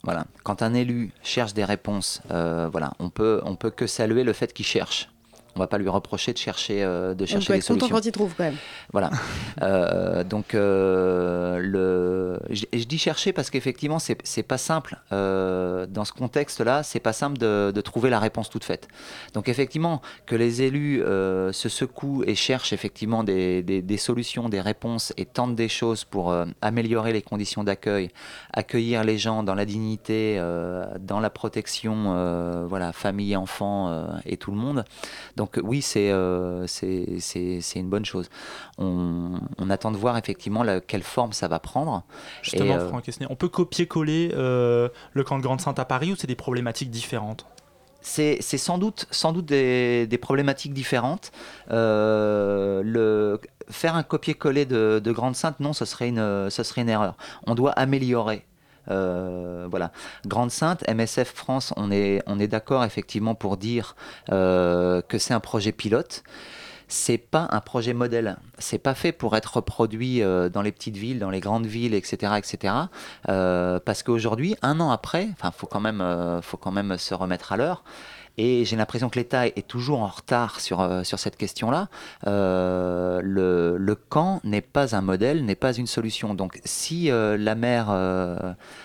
[0.03, 0.25] Voilà.
[0.43, 4.33] Quand un élu cherche des réponses, euh, voilà, on peut on peut que saluer le
[4.33, 5.09] fait qu'il cherche.
[5.57, 7.89] On va pas lui reprocher de chercher euh, de On chercher des solutions.
[7.89, 8.57] quand il trouve quand même.
[8.93, 9.09] Voilà.
[9.63, 12.39] Euh, donc, euh, le...
[12.51, 14.97] je, dis chercher parce qu'effectivement, c'est c'est pas simple.
[15.11, 18.87] Euh, dans ce contexte-là, c'est pas simple de, de trouver la réponse toute faite.
[19.33, 24.61] Donc, effectivement, que les élus se secouent et cherchent effectivement des, des- des solutions, des
[24.61, 28.09] réponses et tentent des choses pour améliorer les conditions d'accueil,
[28.53, 30.37] accueillir les gens dans la dignité,
[30.99, 34.85] dans la protection, voilà, famille, enfants et tout le monde.
[35.35, 38.29] Donc oui, c'est euh, c'est une bonne chose.
[38.77, 42.03] On, on attend de voir effectivement la- quelle forme ça va prendre.
[42.41, 46.11] Justement, Et, euh, Franck Esnay, on peut copier-coller euh, le camp de Grande-Sainte à Paris
[46.11, 47.45] ou c'est des problématiques différentes?
[48.01, 51.31] C'est sans doute, sans doute des, des problématiques différentes.
[51.71, 56.89] Euh, le, faire un copier-coller de, de Grande-Sainte, non, ce serait, une, ce serait une
[56.89, 57.17] erreur.
[57.45, 58.45] On doit améliorer.
[58.89, 59.91] Euh, voilà.
[60.25, 63.95] Grande-Sainte, MSF France, on est, on est d'accord effectivement pour dire
[64.31, 66.23] euh, que c'est un projet pilote.
[66.89, 68.37] C'est pas un projet modèle.
[68.59, 71.93] C'est pas fait pour être reproduit euh, dans les petites villes, dans les grandes villes,
[71.93, 72.73] etc., etc.
[73.25, 76.01] Parce qu'aujourd'hui, un an après, enfin, faut quand même,
[76.41, 77.83] faut quand même se remettre à l'heure.
[78.37, 81.87] Et j'ai l'impression que l'État est toujours en retard sur, euh, sur cette question-là.
[82.27, 86.35] Euh, le, camp n'est pas un modèle, n'est pas une solution.
[86.35, 87.87] Donc si euh, la maire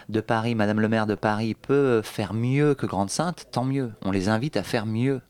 [0.08, 3.92] de Paris, Madame le maire de Paris, peut faire mieux que Grande-Sainte, tant mieux.
[4.02, 5.20] On les invite à faire mieux.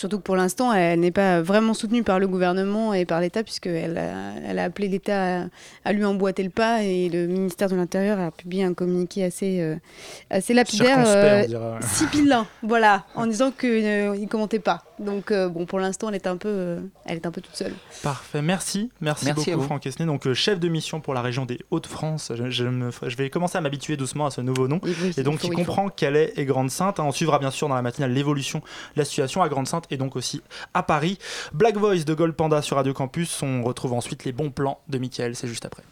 [0.00, 3.42] Surtout que pour l'instant, elle n'est pas vraiment soutenue par le gouvernement et par l'État,
[3.42, 5.44] puisqu'elle a, elle a appelé l'État à,
[5.84, 9.60] à lui emboîter le pas et le ministère de l'Intérieur a publié un communiqué assez,
[9.60, 9.76] euh,
[10.30, 11.42] assez lapidaire, euh,
[12.62, 14.84] voilà, en disant qu'il ne commentait pas.
[15.00, 17.56] Donc, euh, bon, pour l'instant, elle, est un peu, euh, elle est un peu toute
[17.56, 17.72] seule.
[18.02, 18.90] Parfait, merci.
[19.00, 19.62] Merci, beaucoup.
[19.62, 22.32] Franck Esnay, donc euh, chef de mission pour la région des Hauts-de-France.
[22.34, 24.76] Je, je me- je vais commencer à m'habituer doucement à ce nouveau nom.
[24.84, 25.72] Et, oui, Et donc, il faut- il il faut.
[25.72, 27.00] comprend Calais et Grande-Sainte.
[27.00, 27.04] hein.
[27.06, 28.64] On suivra bien sûr dans la matinale l'évolution de
[28.98, 30.42] la situation à Grande-Sainte et donc aussi
[30.74, 31.18] à Paris.
[31.54, 33.42] Black Voice de Gold Panda sur Radio Campus.
[33.42, 35.82] On retrouve ensuite les bons plans de Michael, c'est juste après.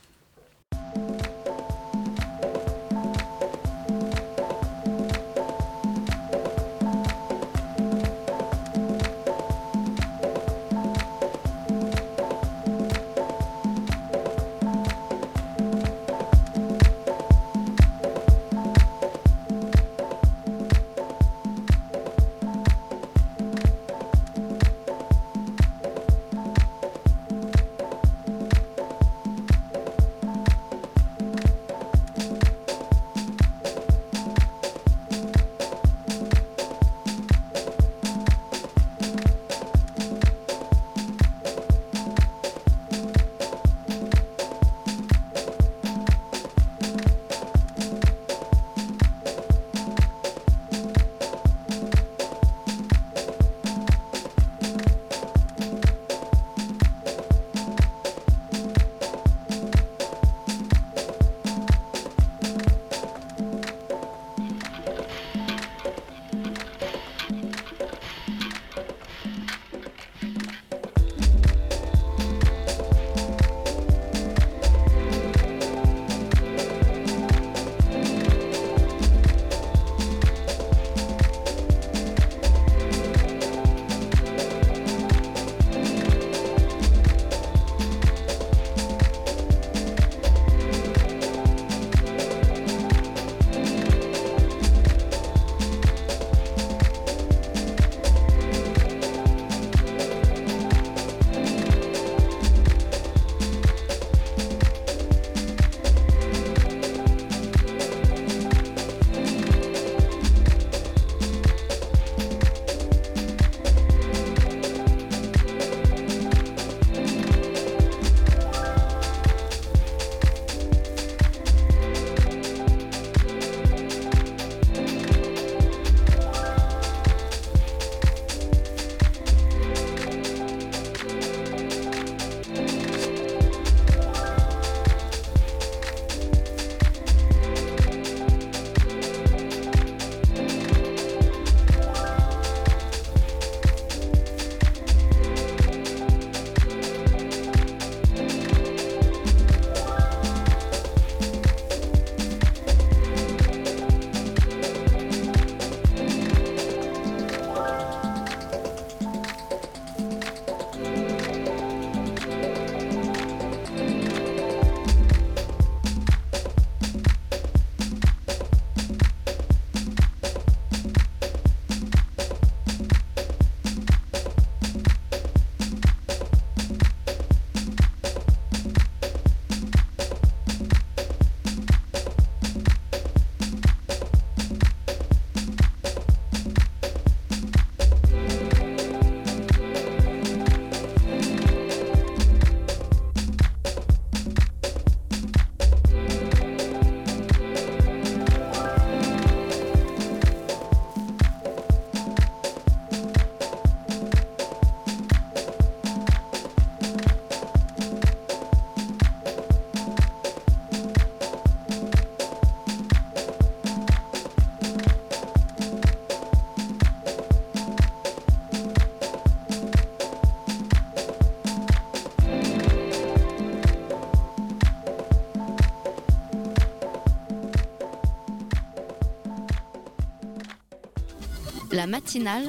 [231.78, 232.48] La matinale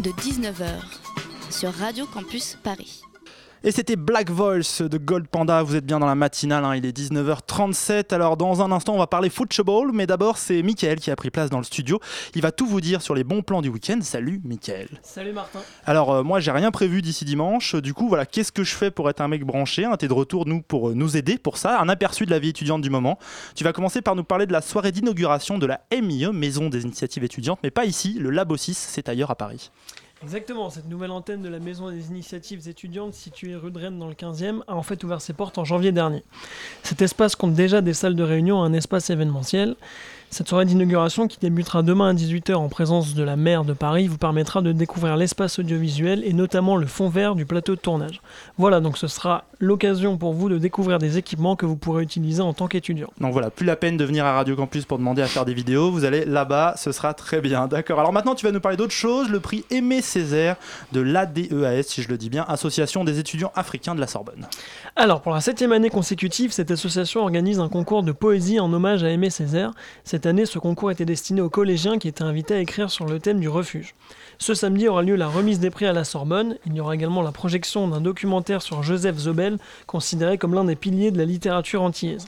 [0.00, 0.80] de 19h
[1.48, 2.83] sur Radio Campus Paris.
[3.66, 5.62] Et c'était Black Voice de Gold Panda.
[5.62, 8.12] Vous êtes bien dans la matinale, hein, il est 19h37.
[8.12, 11.30] Alors, dans un instant, on va parler football, mais d'abord, c'est Mickaël qui a pris
[11.30, 11.98] place dans le studio.
[12.34, 13.98] Il va tout vous dire sur les bons plans du week-end.
[14.02, 14.88] Salut, Mickaël.
[15.02, 15.60] Salut Martin.
[15.86, 17.74] Alors, euh, moi, j'ai rien prévu d'ici dimanche.
[17.74, 20.12] Du coup, voilà, qu'est-ce que je fais pour être un mec branché hein, T'es de
[20.12, 21.80] retour, nous, pour euh, nous aider pour ça.
[21.80, 23.18] Un aperçu de la vie étudiante du moment.
[23.54, 26.82] Tu vas commencer par nous parler de la soirée d'inauguration de la MIE, Maison des
[26.82, 28.18] Initiatives Étudiantes, mais pas ici.
[28.20, 29.70] Le Labo 6, c'est ailleurs à Paris.
[30.24, 34.08] Exactement, cette nouvelle antenne de la Maison des Initiatives étudiantes située rue de Rennes dans
[34.08, 36.24] le 15e a en fait ouvert ses portes en janvier dernier.
[36.82, 39.76] Cet espace compte déjà des salles de réunion un espace événementiel.
[40.34, 44.08] Cette soirée d'inauguration qui débutera demain à 18h en présence de la maire de Paris
[44.08, 48.20] vous permettra de découvrir l'espace audiovisuel et notamment le fond vert du plateau de tournage.
[48.58, 52.42] Voilà, donc ce sera l'occasion pour vous de découvrir des équipements que vous pourrez utiliser
[52.42, 53.10] en tant qu'étudiant.
[53.20, 55.54] Donc voilà, plus la peine de venir à Radio Campus pour demander à faire des
[55.54, 55.92] vidéos.
[55.92, 57.68] Vous allez là-bas, ce sera très bien.
[57.68, 58.00] D'accord.
[58.00, 59.30] Alors maintenant, tu vas nous parler d'autre chose.
[59.30, 60.56] Le prix Aimé Césaire
[60.90, 64.48] de l'ADEAS, si je le dis bien, Association des étudiants africains de la Sorbonne.
[64.96, 69.04] Alors, pour la septième année consécutive, cette association organise un concours de poésie en hommage
[69.04, 69.70] à Aimé Césaire.
[70.02, 73.20] Cette année, ce concours était destiné aux collégiens qui étaient invités à écrire sur le
[73.20, 73.94] thème du refuge.
[74.38, 76.56] Ce samedi aura lieu la remise des prix à la Sorbonne.
[76.66, 80.76] Il y aura également la projection d'un documentaire sur Joseph Zobel, considéré comme l'un des
[80.76, 82.26] piliers de la littérature antillaise.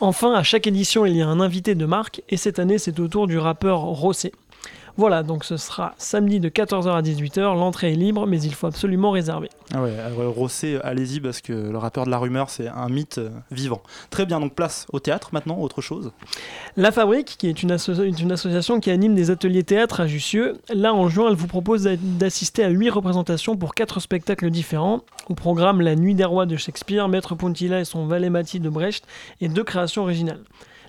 [0.00, 3.00] Enfin, à chaque édition, il y a un invité de marque, et cette année, c'est
[3.00, 4.32] au tour du rappeur Rossé.
[4.98, 7.40] Voilà, donc ce sera samedi de 14h à 18h.
[7.40, 9.50] L'entrée est libre, mais il faut absolument réserver.
[9.74, 13.18] Ah ouais, alors, Rossé, allez-y parce que le rappeur de la rumeur, c'est un mythe
[13.18, 13.82] euh, vivant.
[14.10, 16.12] Très bien, donc place au théâtre maintenant, autre chose.
[16.78, 20.56] La Fabrique, qui est une, asso- une association qui anime des ateliers théâtre à Jussieu,
[20.72, 25.02] là en juin, elle vous propose d'a- d'assister à 8 représentations pour 4 spectacles différents.
[25.28, 28.68] Au programme La Nuit des Rois de Shakespeare, Maître Pontilla et son valet Mati de
[28.70, 29.04] Brecht
[29.42, 30.40] et deux créations originales.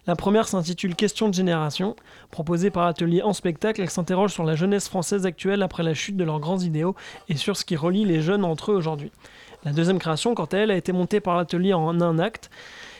[0.07, 1.97] La première s'intitule Question de génération.
[2.31, 6.15] Proposée par Atelier en spectacle, elle s'interroge sur la jeunesse française actuelle après la chute
[6.15, 6.95] de leurs grands idéaux
[7.27, 9.11] et sur ce qui relie les jeunes entre eux aujourd'hui.
[9.65, 12.49] La deuxième création, quant à elle, a été montée par l'atelier en un acte.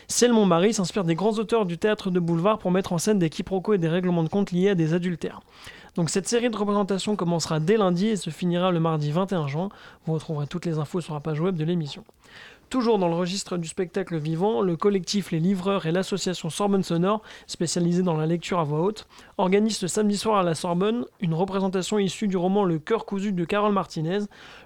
[0.06, 3.30] Ciel Montmarie s'inspire des grands auteurs du théâtre de boulevard pour mettre en scène des
[3.30, 5.40] quiproquos et des règlements de compte liés à des adultères.
[5.94, 9.70] Donc cette série de représentations commencera dès lundi et se finira le mardi 21 juin.
[10.04, 12.04] Vous retrouverez toutes les infos sur la page web de l'émission.
[12.70, 17.22] Toujours dans le registre du spectacle vivant, le collectif Les Livreurs et l'association Sorbonne Sonore,
[17.46, 19.06] spécialisée dans la lecture à voix haute,
[19.38, 23.32] organisent ce samedi soir à la Sorbonne une représentation issue du roman Le cœur cousu
[23.32, 24.18] de Carole Martinez.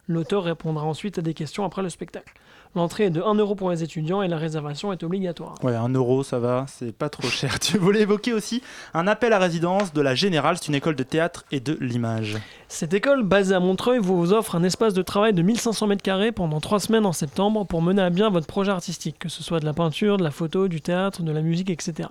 [0.09, 2.35] L'auteur répondra ensuite à des questions après le spectacle.
[2.75, 5.55] L'entrée est de 1 euro pour les étudiants et la réservation est obligatoire.
[5.63, 7.59] Ouais, un euro, ça va, c'est pas trop cher.
[7.61, 8.63] Tu voulais évoquer aussi
[8.95, 12.39] un appel à résidence de la Générale, c'est une école de théâtre et de l'image.
[12.75, 16.59] Cette école, basée à Montreuil, vous offre un espace de travail de 1500 m2 pendant
[16.59, 19.67] 3 semaines en septembre pour mener à bien votre projet artistique, que ce soit de
[19.67, 22.09] la peinture, de la photo, du théâtre, de la musique, etc.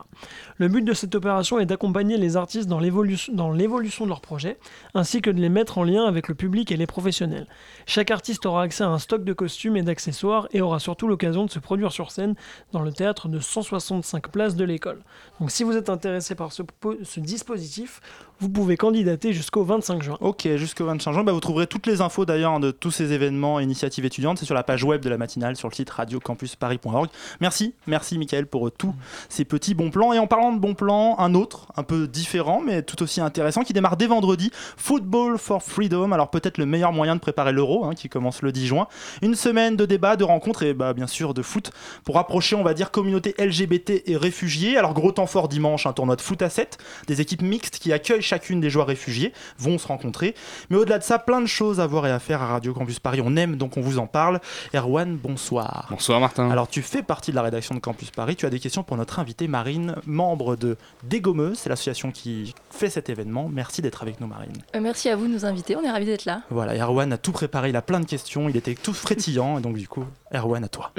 [0.58, 4.60] Le but de cette opération est d'accompagner les artistes dans l'évolution de leur projet,
[4.94, 7.48] ainsi que de les mettre en lien avec le public et les professionnels.
[7.88, 11.44] Chaque artiste aura accès à un stock de costumes et d'accessoires et aura surtout l'occasion
[11.44, 12.36] de se produire sur scène
[12.72, 15.02] dans le théâtre de 165 places de l'école.
[15.40, 18.00] Donc si vous êtes intéressé par ce dispositif,
[18.42, 20.18] vous pouvez candidater jusqu'au 25 juin.
[20.20, 23.14] Ok, jusqu'au 25 juin, bah, vous trouverez toutes les infos d'ailleurs hein, de tous ces
[23.14, 24.40] événements et initiatives étudiantes.
[24.40, 27.10] C'est sur la page web de la matinale, sur le site radiocampusparis.org.
[27.40, 28.96] Merci, merci Mickaël pour euh, tous
[29.30, 30.12] ces petits bons plans.
[30.12, 33.62] Et en parlant de bons plans, un autre, un peu différent, mais tout aussi intéressant,
[33.62, 36.12] qui démarre dès vendredi, Football for Freedom.
[36.12, 38.88] Alors peut-être le meilleur moyen de préparer l'Euro, hein, qui commence le 10 juin.
[39.22, 41.72] Une semaine de débats, de rencontres et bah, bien sûr de foot
[42.04, 44.78] pour rapprocher, on va dire, communauté LGBT et réfugiés.
[44.80, 47.94] Alors gros temps fort dimanche, un tournoi de foot à 7, des équipes mixtes qui
[47.94, 50.36] accueillent chacune des joueurs réfugiés vont se rencontrer.
[50.70, 52.98] Mais au-delà de ça, plein de choses à voir et à faire à Radio Campus
[53.00, 53.20] Paris.
[53.22, 54.40] On aime donc on vous en parle.
[54.74, 55.88] Erwan, bonsoir.
[55.90, 56.50] Bonsoir Martin.
[56.50, 58.38] Alors tu fais partie de la rédaction de Campus Paris.
[58.38, 61.58] Tu as des questions pour notre invitée Marine, membre de Dégommeuse.
[61.60, 63.50] C'est l'association qui fait cet événement.
[63.52, 64.56] Merci d'être avec nous Marine.
[64.76, 66.42] Euh, Merci à vous de nous inviter, on est ravis d'être là.
[66.50, 69.58] Voilà, Erwan a tout préparé, il a plein de questions, il était tout frétillant.
[69.58, 70.92] et donc du coup, Erwan à toi.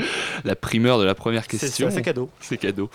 [0.45, 1.88] La primeur de la première question.
[1.90, 2.28] c'est cadeau.
[2.40, 2.90] C'est cadeau.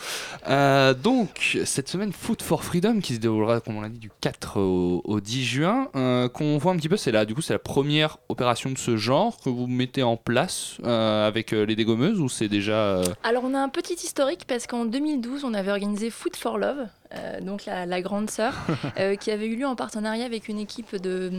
[0.47, 4.11] Euh, donc, cette semaine, Food for Freedom, qui se déroulera, comme on l'a dit, du
[4.21, 7.41] 4 au, au 10 juin, euh, qu'on voit un petit peu, c'est la, du coup,
[7.41, 11.65] c'est la première opération de ce genre que vous mettez en place euh, avec euh,
[11.65, 12.73] les dégommeuses ou c'est déjà.
[12.97, 16.57] euh, Alors on a un petit historique parce qu'en 2012 on avait organisé Food for
[16.57, 18.53] Love, euh, donc la, la grande sœur,
[18.99, 21.31] euh, qui avait eu lieu en partenariat avec une équipe de,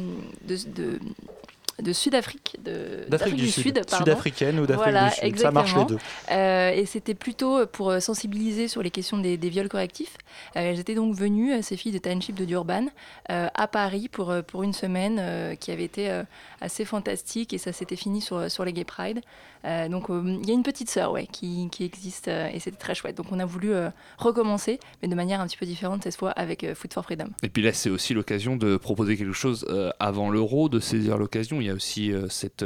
[0.47, 0.99] de, de-
[1.83, 2.57] de Sud-Afrique,
[3.09, 3.75] D'Afrique du Sud.
[3.89, 4.05] pardon.
[4.05, 5.39] Sud-africaine ou d'Afrique Voilà, du Sud.
[5.39, 5.85] Ça marche les exactement.
[5.85, 5.99] deux.
[6.35, 10.17] Euh, et c'était plutôt pour euh, sensibiliser sur les questions des, des viols correctifs.
[10.57, 12.87] Euh, elles étaient donc venues, euh, ces filles de Township de Durban,
[13.31, 16.23] euh, à Paris pour, pour une semaine qui avait été
[16.61, 19.21] assez fantastique et ça s'était fini sur, sur les Gay Pride.
[19.65, 22.61] Euh, donc euh, il y a une petite sœur ouais, qui, qui existe euh, et
[22.61, 23.17] c'était très chouette.
[23.17, 23.73] Donc on a voulu
[24.19, 27.29] recommencer, mais de manière un petit peu différente cette fois avec Food for Freedom.
[27.43, 29.67] Et puis là, c'est aussi l'occasion de proposer quelque chose
[29.99, 31.61] avant l'euro, de saisir l'occasion.
[31.61, 32.65] Il y a aussi cette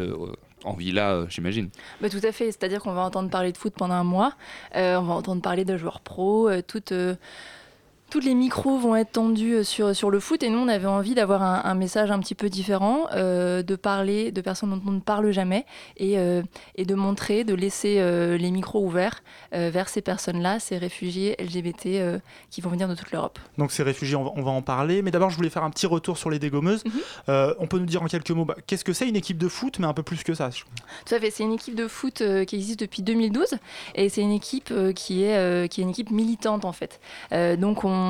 [0.65, 1.69] envie-là, euh, j'imagine.
[2.01, 4.35] Bah, tout à fait, c'est-à-dire qu'on va entendre parler de foot pendant un mois,
[4.77, 6.93] euh, on va entendre parler de joueurs pro, euh, toutes,
[8.13, 10.87] toutes les micros vont être tendus euh, sur, sur le foot et nous on avait
[10.87, 14.83] envie d'avoir un, un message un petit peu différent, euh, de parler de personnes dont
[14.87, 15.65] on ne parle jamais
[15.97, 16.43] et, euh,
[16.75, 22.21] et de montrer, de laisser euh, les micros ouverts vers ces personnes-là, ces réfugiés LGBT
[22.51, 23.39] qui vont venir de toute l'Europe.
[23.59, 25.03] Donc ces réfugiés, on va, on va en parler.
[25.03, 26.83] Mais d'abord, je voulais faire un petit retour sur les dégommeuses.
[26.87, 27.55] Mhm.
[27.59, 29.79] On peut nous dire en quelques mots, bah, qu'est-ce que c'est une équipe de foot,
[29.79, 30.51] mais un peu plus que ça.
[30.51, 30.63] je-
[31.07, 33.55] Tout à fait, c'est une équipe de foot qui existe depuis 2012
[33.95, 36.99] et c'est une équipe qui, est, qui est une équipe militante en fait.
[37.59, 38.02] Donc on,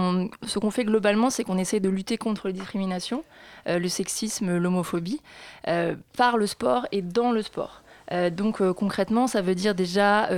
[0.46, 3.24] ce qu'on fait globalement, c'est qu'on essaie de lutter contre les discriminations,
[3.68, 5.20] euh, le sexisme, l'homophobie,
[5.68, 7.82] euh, par le sport et dans le sport.
[8.10, 10.28] Euh, donc concrètement, ça veut dire déjà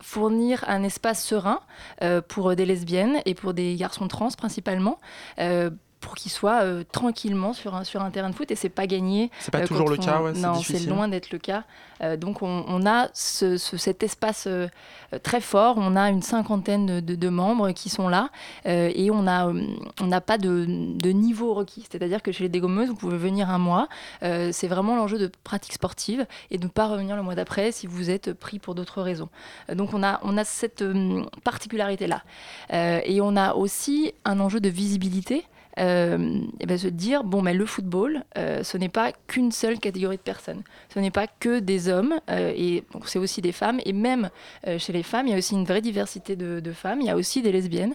[0.00, 1.60] fournir un espace serein
[2.28, 4.98] pour des lesbiennes et pour des garçons trans principalement.
[6.00, 8.86] Pour qu'ils soient euh, tranquillement sur un, sur un terrain de foot et c'est pas
[8.86, 9.30] gagné.
[9.40, 11.64] C'est pas euh, toujours le cas, ouais, non, c'est loin d'être le cas.
[12.00, 14.46] Euh, donc on, on a ce- ce- cet espace
[15.24, 18.28] très fort, on a une cinquantaine de, de- de membres qui sont là
[18.64, 19.60] et on a, euh,
[20.00, 21.86] on n'a pas de, de niveau requis.
[21.90, 23.88] C'est-à-dire que chez les dégommeuses, vous pouvez venir un mois.
[24.20, 27.86] C'est vraiment l'enjeu de pratique sportive et de ne pas revenir le mois d'après si
[27.86, 29.28] vous êtes pris pour d'autres raisons.
[29.74, 30.84] Donc on a, on a cette
[31.44, 32.22] particularité-là.
[33.04, 35.44] Et on a aussi un enjeu de visibilité.
[35.78, 39.78] Euh, et ben, se dire bon mais le football euh, ce n'est pas qu'une seule
[39.78, 40.62] catégorie de personnes.
[40.92, 43.80] Ce n'est pas que des hommes euh, et donc, c'est aussi des femmes.
[43.84, 44.30] Et même
[44.78, 47.00] chez les femmes il y a aussi une vraie diversité de, femmes.
[47.00, 47.94] Il y a aussi des lesbiennes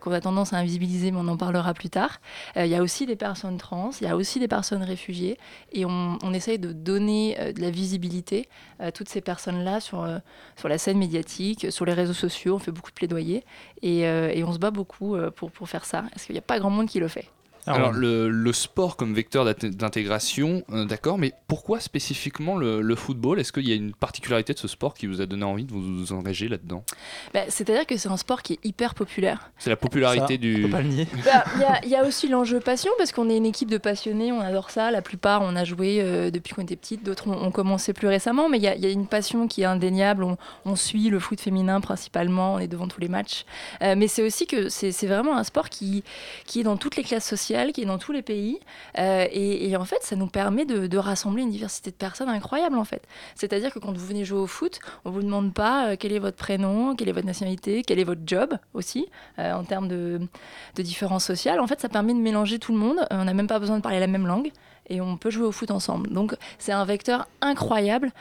[0.00, 2.20] qu'on a tendance à invisibiliser mais on en parlera plus tard.
[2.56, 5.38] Il y a aussi des personnes trans il y a aussi des personnes réfugiées.
[5.72, 8.48] Et on, essaye de donner de la visibilité
[8.78, 10.06] à toutes ces personnes là sur,
[10.56, 12.56] sur la scène médiatique sur les réseaux sociaux.
[12.56, 13.44] On fait beaucoup de plaidoyer
[13.82, 16.04] et, et on se bat beaucoup pour, pour faire ça.
[16.10, 17.41] Parce qu'il n'y a pas grand monde café.
[17.64, 22.80] Fait Alors, le, le sport comme vecteur d'int- d'intégration, euh, d'accord, mais pourquoi spécifiquement le,
[22.80, 23.38] le football?
[23.40, 25.72] Est-ce qu'il y a une particularité de ce sport qui vous a donné envie de
[25.72, 26.82] vous, vous engager là-dedans?
[27.34, 29.50] Bah, C'est-à-dire que c'est un sport qui est hyper populaire.
[29.58, 30.56] C'est la popularité Ça, du.
[30.64, 31.06] on peut pas le nier.
[31.24, 33.70] Bah, Il y a- il y, a aussi l'enjeu passion parce qu'on est une équipe
[33.70, 34.90] de passionnés, on adore ça.
[34.90, 38.08] La plupart, on a joué euh, depuis qu'on était petite, d'autres ont, ont commencé plus
[38.08, 40.24] récemment, mais il y, a- y une passion qui est indéniable.
[40.24, 43.44] On, on suit le foot féminin principalement, on est devant tous les matchs.
[43.82, 46.02] Euh, mais c'est aussi que c'est c'est vraiment un sport qui,
[46.46, 48.58] qui est dans toutes les classes sociales, qui est dans tous les pays.
[48.98, 52.84] Euh, et, en fait, ça nous permet de, rassembler une diversité de personnes incroyable en
[52.84, 53.02] fait.
[53.34, 56.20] C'est-à-dire que quand vous venez jouer au foot, on vous demande pas euh, quel est
[56.20, 59.06] votre prénom, quelle est votre nationalité, quel est votre job aussi,
[59.38, 60.20] euh, en termes de,
[60.76, 61.58] de différences sociales.
[61.58, 62.98] En fait, ça permet de mélanger tout le monde.
[63.10, 64.52] On n'a même pas besoin de parler la même langue
[64.88, 66.10] et on peut jouer au foot ensemble.
[66.10, 68.12] Donc, c'est un vecteur incroyable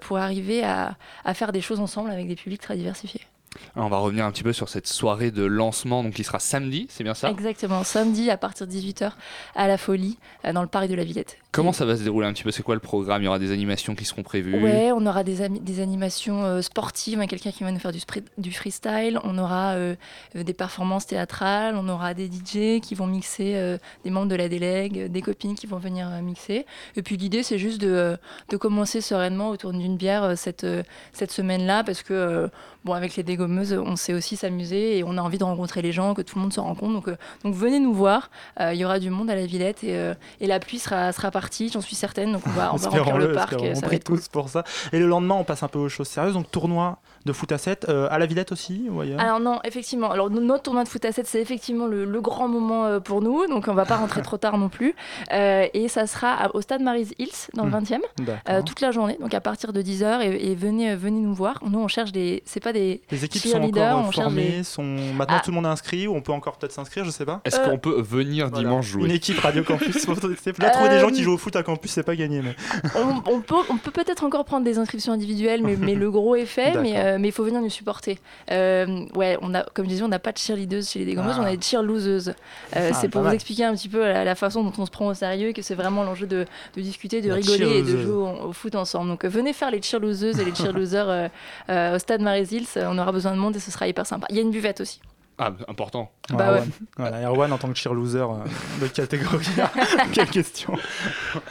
[0.00, 3.29] pour arriver à, à faire des choses ensemble avec des publics très diversifiés.
[3.74, 6.86] On va revenir un petit peu sur cette soirée de lancement, donc qui sera samedi,
[6.88, 7.30] c'est bien ça?
[7.30, 9.12] Exactement, samedi à partir de 18h
[9.56, 11.36] à la Folie, euh, dans le parc de la Villette.
[11.52, 12.52] Comment ça va se dérouler un petit peu?
[12.52, 13.22] C'est quoi le programme?
[13.22, 14.62] Il y aura des animations qui seront prévues?
[14.62, 15.42] Ouais, on aura des,
[15.80, 19.96] animations euh, sportives, hein, quelqu'un qui va nous faire du, freestyle, on aura euh,
[20.36, 24.48] des performances théâtrales, on aura des DJ qui vont mixer, euh, des membres de la
[24.48, 26.66] délègue, des copines qui vont venir mixer.
[26.94, 28.16] Et puis l'idée, c'est juste de,
[28.48, 30.66] de commencer sereinement autour d'une bière cette,
[31.12, 32.48] cette semaine-là, parce que,
[32.84, 35.92] bon, avec les dégommeuses, on sait aussi s'amuser et on a envie de rencontrer les
[35.92, 36.92] gens, que tout le monde se rencontre.
[36.92, 39.84] Donc, euh, donc venez nous voir, Euh, il y aura du monde à la Villette
[39.84, 42.76] et, euh, et la pluie sera, sera partie, j'en suis certaine, donc on va, on
[42.76, 43.54] va remplir le parc.
[43.60, 43.98] On ça va cool.
[44.18, 44.64] tous pour ça.
[44.92, 46.34] Et le lendemain, on passe un peu aux choses sérieuses.
[46.34, 50.10] Donc tournoi de foot à 7 euh, à la Villette aussi ou Alors non, effectivement.
[50.10, 53.20] Alors no- notre tournoi de foot à 7, c'est effectivement le, le grand moment pour
[53.22, 54.94] nous, donc on va pas rentrer trop tard non plus.
[55.32, 57.74] Et ça sera au stade Mary's Hills dans le Hmm.
[57.84, 58.40] 20e, D'accord.
[58.48, 61.60] euh, toute la journée, donc à partir de 10h et, et venez, venez nous voir.
[61.64, 64.64] Nous on cherche des, c'est pas des Les équipes sont encore euh, on formées, des-
[64.64, 64.82] sont...
[64.82, 65.42] maintenant Ah.
[65.44, 67.40] tout le monde est inscrit ou on peut encore peut-être s'inscrire, je sais pas.
[67.44, 70.06] Est-ce qu'on peut venir dimanche jouer Une équipe Radio Campus.
[70.06, 72.42] Là, trouver des Euh, gens qui jouent au foot à campus, c'est pas gagné.
[72.42, 72.54] Mais...
[72.96, 76.34] on, on peut, on peut peut-être encore prendre des inscriptions individuelles, mais, mais le gros
[76.36, 78.18] est fait, mais euh, mais il faut venir nous supporter.
[78.50, 81.34] Euh, ouais, on a, comme je disais, on n'a pas de cheerleaders chez les dégommeuses,
[81.38, 81.42] Ah.
[81.42, 82.28] on a des cheerloseuses.
[82.76, 84.90] Euh, Ah, c'est pour vous expliquer un petit peu la, la façon dont on se
[84.90, 86.44] prend au sérieux, et que c'est vraiment l'enjeu de,
[86.76, 89.08] de discuter, de La rigoler et de jouer au, au foot ensemble.
[89.10, 91.28] Donc euh, venez faire les cheerloseuses et les cheerlosers euh,
[91.68, 94.26] euh, au stade Marésil, on aura besoin de monde et ce sera hyper sympa.
[94.30, 95.00] Il y a une buvette aussi.
[95.42, 96.10] Ah, important.
[96.28, 96.70] Voilà, Erwan.
[96.98, 98.44] Voilà, Erwan en tant que cheer loser euh,
[98.82, 99.46] de catégorie.
[100.12, 100.76] Quelle question.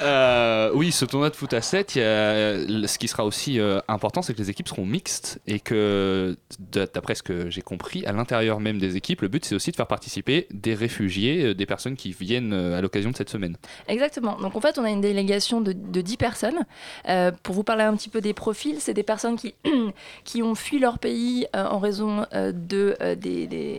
[0.01, 3.59] Euh, oui, ce tournoi de foot à 7, il y a- ce qui sera aussi
[3.59, 6.37] euh, important, c'est que les équipes seront mixtes et que,
[6.71, 9.75] d'après ce que j'ai compris, à l'intérieur même des équipes, le but c'est aussi de
[9.75, 13.55] faire participer des réfugiés, des personnes qui viennent à l'occasion de cette semaine.
[13.87, 14.37] Exactement.
[14.39, 16.59] Donc en fait, on a une délégation de, de 10 personnes.
[17.07, 19.55] Euh, pour vous parler un petit peu des profils, c'est des personnes qui,
[20.23, 23.78] qui ont fui leur pays euh, en raison euh, de, euh, des, des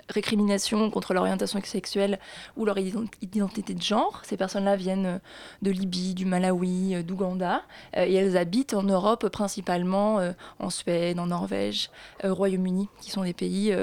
[0.11, 2.19] récriminations contre l'orientation sexuelle
[2.57, 4.21] ou leur ident- identité de genre.
[4.23, 5.19] Ces personnes-là viennent euh,
[5.61, 7.61] de Libye, du Malawi, euh, d'Ouganda,
[7.97, 10.19] euh, et elles habitent en Europe principalement
[10.59, 11.89] en Suède, en Norvège,
[12.23, 13.75] euh, Royaume-Uni, qui sont des pays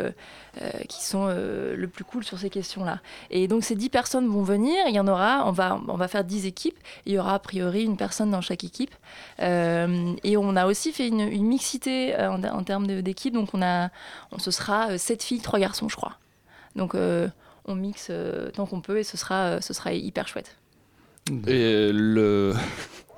[0.89, 3.01] qui sont le plus cool sur ces questions-là.
[3.31, 6.09] Et donc ces 10 personnes vont venir, il y en aura, on va, on va
[6.09, 6.76] faire 10 équipes,
[7.07, 8.95] il y aura a priori une personne dans chaque équipe.
[9.39, 13.91] Et on a aussi fait une, mixité en, termes d'équipe, donc on a,
[14.33, 16.18] on, ce sera 7 filles, 3 garçons, je crois.
[16.77, 17.29] Donc euh,
[17.64, 20.57] on mixe euh, tant qu'on peut et ce sera, euh, ce sera hyper chouette.
[21.47, 22.55] Et le.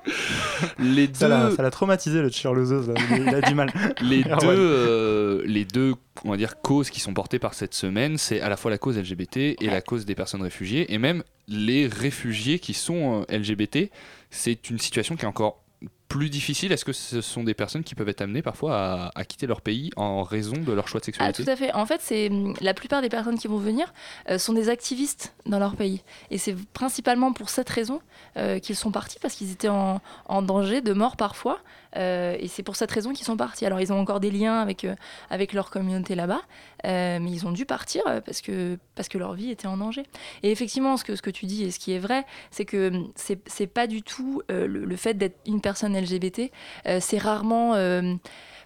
[0.79, 1.13] les deux.
[1.19, 1.27] Ça
[1.61, 2.93] l'a traumatisé le cheer loser, là.
[3.11, 3.71] il, il a du mal.
[4.01, 4.39] les Erwan.
[4.39, 8.41] deux, euh, les deux on va dire, causes qui sont portées par cette semaine, c'est
[8.41, 11.87] à la fois la cause LGBT et la cause des personnes réfugiées, et même les
[11.87, 13.89] réfugiés qui sont euh, LGBT.
[14.29, 15.63] C'est une situation qui est encore
[16.11, 16.71] plus difficile.
[16.73, 19.61] Est-ce que ce sont des personnes qui peuvent être amenées parfois à, à quitter leur
[19.61, 21.73] pays en raison de leur choix de Ah, sexualité tout à fait.
[21.73, 23.93] En fait, c'est hum, la plupart des personnes qui vont venir
[24.29, 28.01] euh, sont des activistes dans leur pays, et c'est principalement pour cette raison
[28.37, 31.59] euh, qu'ils sont partis parce qu'ils étaient en, en danger de mort parfois,
[31.95, 33.65] et c'est pour cette raison qu'ils sont partis.
[33.65, 34.95] Alors, ils ont encore des liens avec euh,
[35.29, 36.41] avec leur communauté là-bas,
[36.85, 39.77] euh, mais ils ont dû partir euh, parce que parce que leur vie était en
[39.77, 40.03] danger.
[40.43, 42.89] Et effectivement, ce que ce que tu dis et ce qui est vrai, c'est que
[42.89, 46.51] hum, c'est pas du tout euh, le, fait d'être une personne LGBT,
[46.87, 48.15] euh, c'est rarement euh,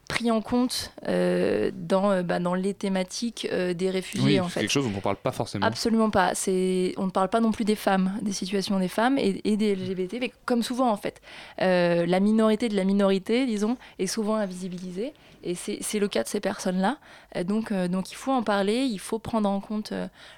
[0.08, 4.46] pris en compte euh, dans, euh, bah, dans les thématiques euh, des réfugiés Oui, en
[4.46, 4.60] c'est fait.
[4.62, 5.66] quelque chose dont on ne parle pas forcément.
[5.66, 6.36] Absolument pas.
[6.36, 9.58] C'est, on ne parle pas non plus des femmes, des situations des femmes et, et
[9.58, 11.22] des LGBT, mais comme souvent en fait.
[11.62, 15.14] Euh, la minorité de la minorité, disons, est souvent invisibilisée.
[15.44, 16.98] Et c'est, c'est le cas de ces personnes-là.
[17.44, 19.94] Donc, donc il faut en parler, il faut prendre en compte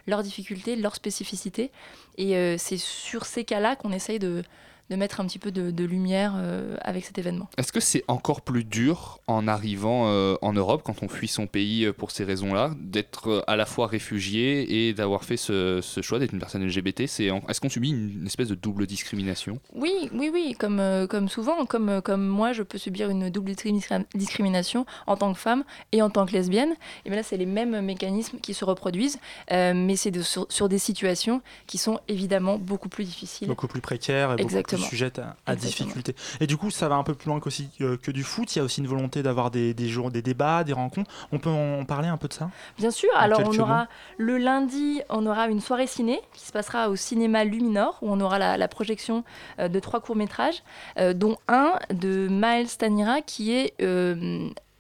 [0.05, 1.71] leurs difficultés, leurs spécificités.
[2.17, 4.43] Et c'est sur ces cas-là qu'on essaye de,
[4.89, 7.49] de mettre un petit peu de, de lumière euh, avec cet événement.
[7.57, 11.45] Est-ce que c'est encore plus dur en arrivant euh, en Europe, quand on fuit son
[11.47, 16.01] pays euh, pour ces raisons-là, d'être à la fois réfugié et d'avoir fait ce, ce
[16.01, 18.87] choix d'être une personne LGBT c'est en- Est-ce qu'on subit une, une espèce de double
[18.87, 19.59] discrimination?
[19.73, 23.51] Oui, oui, oui, comme, euh, comme souvent, comme, comme moi, je peux subir une double
[23.51, 26.73] discrim- discrimination en tant que femme et en tant que lesbienne.
[27.05, 29.19] Et bien là, c'est les mêmes mécanismes qui se reproduisent,
[29.51, 33.47] euh, mais c'est de- sur, sur des situations qui sont évidemment beaucoup plus difficiles.
[33.47, 34.47] Beaucoup plus précaire et beaucoup
[34.85, 35.27] Exactement.
[35.45, 36.15] à, difficulté.
[36.39, 38.55] Et du coup, ça va un peu plus loin qu'aussi, euh, que du foot.
[38.55, 41.09] Il y a aussi une volonté d'avoir des, des, jours, des débats, des rencontres.
[41.31, 42.49] On peut en parler un peu de ça?
[42.77, 43.87] Bien sûr, En alors on aura mots.
[44.17, 48.19] le lundi, on aura une soirée ciné qui se passera au cinéma Luminor où on
[48.21, 49.23] aura la, la projection
[49.59, 50.63] euh, de trois courts-métrages,
[50.99, 53.73] euh, dont un de Miles Tanira qui est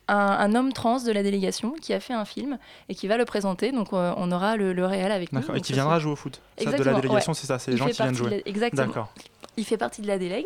[0.09, 2.57] un, un homme trans de la délégation qui a fait un film
[2.89, 3.71] et qui va le présenter.
[3.71, 5.41] Donc euh, on aura le, le réel avec nous.
[5.53, 6.41] Et qui viendra jouer au foot.
[6.57, 7.37] Ça, de la délégation, ouais.
[7.39, 8.29] c'est ça, c'est les gens qui viennent jouer.
[8.29, 8.87] la- Exactement.
[8.87, 9.09] D'accord.
[9.57, 10.45] Il fait partie de la délègue.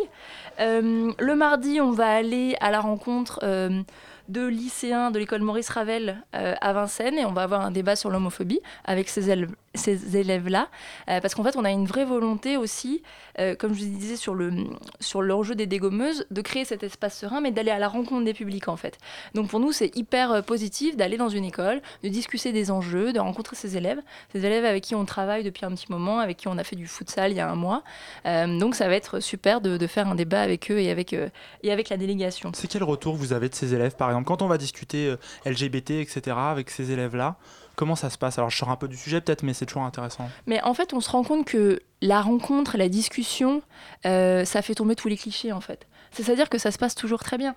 [0.59, 3.81] Euh, le mardi, on va aller à la rencontre euh,
[4.29, 7.97] de lycéens de l'école Maurice Ravel euh, à Vincennes et on va avoir un débat
[7.97, 10.67] sur l'homophobie avec ces élèves ces élèves-là,
[11.09, 13.01] euh, parce qu'en fait, on a une vraie volonté aussi,
[13.39, 14.51] euh, comme je vous disais sur le
[14.99, 18.33] sur l'enjeu des dégommeuses, de créer cet espace serein, mais d'aller à la rencontre des
[18.33, 18.97] publics en fait.
[19.33, 23.13] Donc pour nous, c'est hyper euh, positif d'aller dans une école, de discuter des enjeux,
[23.13, 24.01] de rencontrer ces élèves,
[24.33, 26.75] ces élèves avec qui on travaille depuis un petit moment, avec qui on a fait
[26.75, 27.83] du futsal il y a un mois.
[28.25, 31.71] Donc ça va être super de, de faire un débat avec eux et avec, et
[31.71, 32.51] avec la délégation.
[32.53, 35.15] C'est quel retour vous avez de ces élèves, par exemple, quand on va discuter
[35.45, 37.37] LGBT, etc., avec ces élèves-là
[37.75, 38.37] Comment ça se passe?
[38.37, 40.29] Alors, je sors un peu du sujet peut-être, mais c'est toujours intéressant.
[40.45, 43.61] Mais en fait, on se rend compte que la rencontre, la discussion,
[44.05, 45.87] euh, ça fait tomber tous les clichés en fait.
[46.11, 47.55] C'est-à-dire que ça se passe toujours très bien.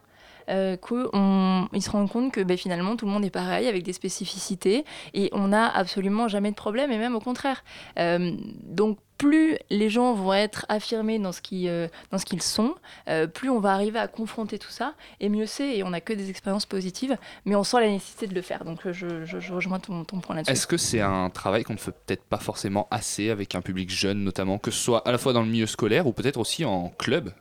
[0.51, 3.95] Euh, qu'ils se rendent compte que ben, finalement tout le monde est pareil avec des
[3.95, 4.85] spécificités
[5.15, 7.65] et on n'a absolument jamais de problème et même au contraire.
[7.99, 8.33] Euh,
[8.63, 12.75] donc plus les gens vont être affirmés dans ce euh, dans ce qu'ils sont,
[13.09, 16.01] euh, plus on va arriver à confronter tout ça et mieux c'est et on n'a
[16.01, 17.17] que des expériences positives,
[17.47, 18.65] mais on sent la nécessité de le faire.
[18.65, 20.53] Donc je rejoins ton, ton point là-dessus.
[20.53, 23.89] Est-ce que c'est un travail qu'on ne fait peut-être pas forcément assez avec un public
[23.89, 26.65] jeune notamment, que ce soit à la fois dans le milieu scolaire ou peut-être aussi
[26.65, 27.33] en club?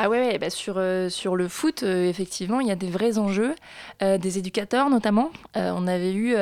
[0.00, 2.88] Ah ouais, ouais, bah sur, euh, sur le foot, euh, effectivement, il y a des
[2.88, 3.56] vrais enjeux,
[4.00, 5.30] euh, des éducateurs notamment.
[5.56, 6.36] On avait eu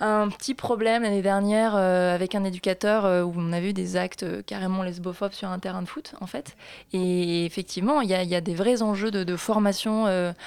[0.00, 3.96] un petit problème l'année dernière euh, avec un éducateur euh, où on avait eu des
[3.96, 6.56] actes euh, carrément lesbophobes sur un terrain de foot, en fait.
[6.92, 10.06] Et effectivement, il y a, des vrais enjeux de, formation.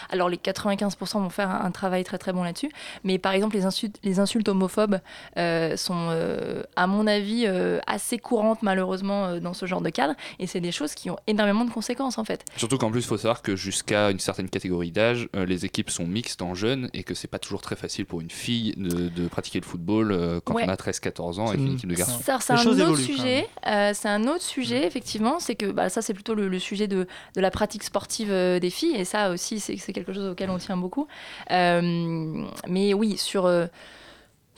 [0.10, 2.72] alors, les 95% vont faire un, travail très très bon là-dessus.
[3.04, 3.58] Mais par exemple,
[4.04, 5.00] les insultes, homophobes
[5.36, 7.48] sont, à mon avis,
[7.88, 10.16] assez courantes malheureusement dans ce genre de cadre.
[10.40, 12.44] Et c'est des choses qui ont énormément de conséquences, en fait.
[12.58, 16.08] Surtout qu'en plus, il faut savoir que jusqu'à une certaine catégorie d'âge, les équipes sont
[16.08, 19.28] mixtes en jeunes et que c'est pas toujours très facile pour une fille de, de
[19.28, 20.64] pratiquer le football euh, quand Ouais.
[20.66, 22.20] on a 13-14 ans avec une équipe de garçons.
[22.24, 23.48] Ça, c'est un autre sujet.
[23.68, 25.40] euh, c'est un autre sujet, effectivement.
[25.40, 28.60] C'est que bah, ça, c'est plutôt le, le sujet de, de la pratique sportive euh,
[28.60, 28.96] des filles.
[28.96, 31.08] Et ça aussi, c'est quelque chose auquel on tient beaucoup.
[31.52, 33.50] Euh, mais oui, sur.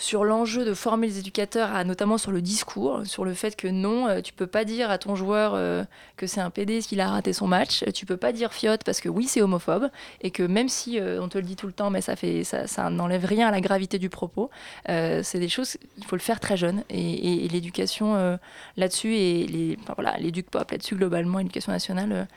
[0.03, 3.67] Euh, sur l'enjeu de former les éducateurs, notamment sur le discours, sur le fait que
[3.67, 5.83] non, euh, tu peux pas dire à ton joueur euh,
[6.17, 9.01] que c'est un PD s'il a raté son match, tu peux pas dire fiotte parce
[9.01, 9.89] que oui c'est homophobe,
[10.21, 12.43] et que même si euh, on te le dit tout le temps, mais ça fait
[12.43, 14.49] ça, n'enlève rien à la gravité du propos,
[14.89, 18.37] euh, c'est des choses, il faut le faire très jeune, et, l'éducation euh,
[18.77, 22.27] là-dessus, et les, voilà, l'éduc pop là-dessus globalement, l'éducation nationale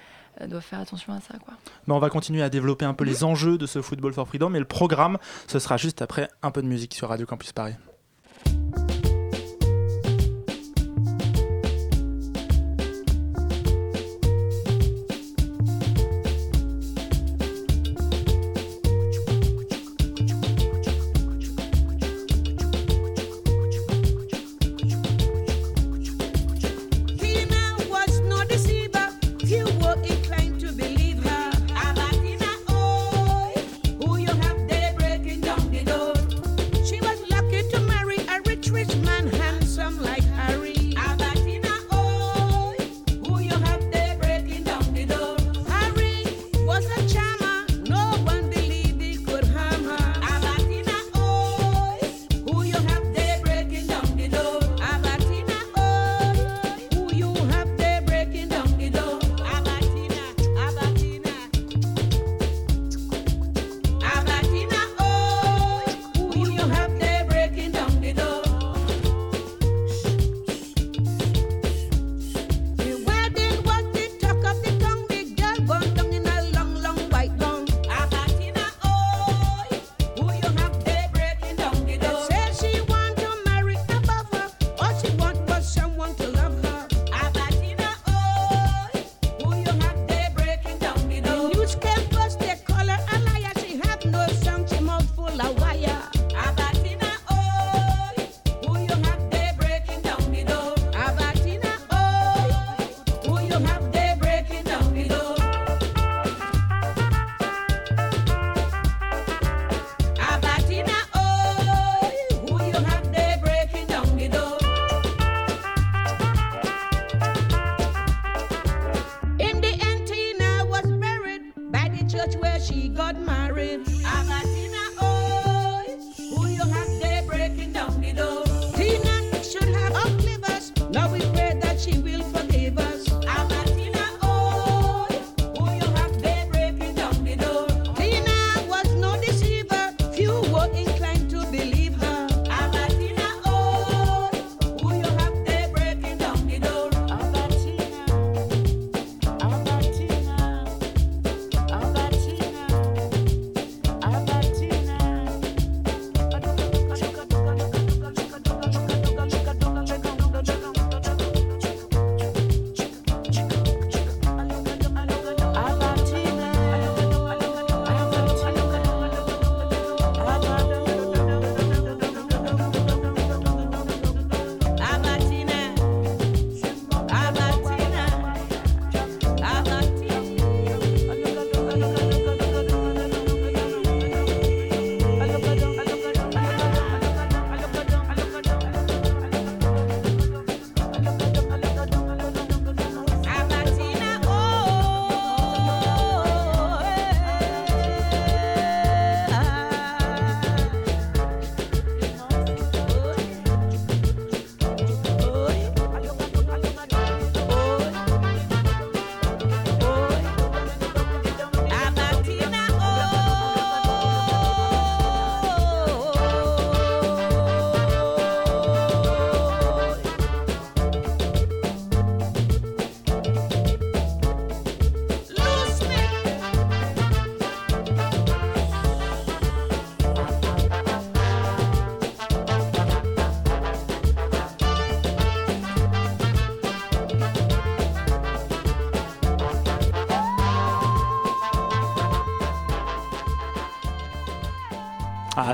[0.41, 1.35] euh, doit faire attention à ça.
[1.87, 4.55] Mais on va continuer à développer un peu les enjeux de ce Football for Freedom
[4.55, 7.75] et le programme, ce sera juste après un peu de musique sur Radio Campus Paris.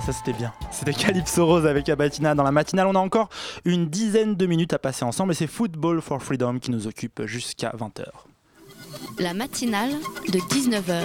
[0.04, 0.52] Ça c'était bien.
[0.70, 2.34] C'était Calypso Rose avec Abatina.
[2.34, 3.28] Dans la matinale, on a encore
[3.64, 7.24] une dizaine de minutes à passer ensemble et c'est Football for Freedom qui nous occupe
[7.26, 8.04] jusqu'à 20h.
[9.18, 9.92] La matinale
[10.28, 11.04] de 19h,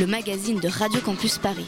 [0.00, 1.66] le magazine de Radio Campus Paris.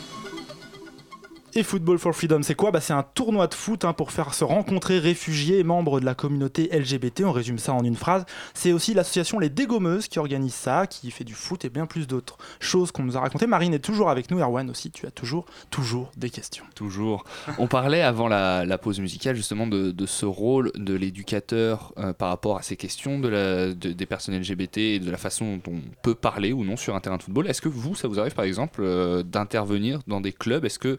[1.56, 2.70] Et Football for Freedom, c'est quoi?
[2.70, 6.04] Bah, C'est un tournoi de foot hein, pour faire se rencontrer réfugiés et membres de
[6.04, 7.22] la communauté LGBT.
[7.24, 8.24] On résume ça en une phrase.
[8.54, 12.06] C'est aussi l'association Les Dégommeuses qui organise ça, qui fait du foot et bien plus
[12.06, 13.48] d'autres choses qu'on nous a racontées.
[13.48, 14.38] Marine est toujours avec nous.
[14.38, 16.64] Erwan aussi, tu as toujours, toujours des questions.
[16.76, 17.24] Toujours.
[17.58, 22.58] On parlait avant la, pause musicale justement de, ce rôle de l'éducateur euh, par rapport
[22.58, 26.52] à ces questions de- des personnes LGBT et de la façon dont on peut parler
[26.52, 27.48] ou non sur un terrain de football.
[27.48, 30.64] Est-ce que vous, ça vous arrive par exemple euh, d'intervenir dans des clubs?
[30.64, 30.98] Est-ce que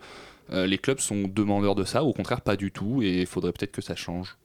[0.54, 3.26] euh, les clubs sont demandeurs de ça ou au contraire pas du tout et il
[3.28, 4.38] faudrait peut-être que ça change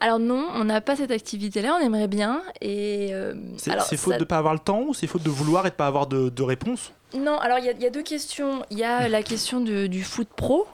[0.00, 2.42] Alors non, on n'a pas cette activité-là, on aimerait bien.
[2.60, 5.66] Et euh, C'est faute ça- de pas avoir le temps ou c'est faute de vouloir
[5.66, 6.92] et de pas avoir de, de réponse?
[7.16, 8.64] Non, alors il y, a- il y a deux questions.
[8.70, 10.66] Il y a la question de- du foot pro.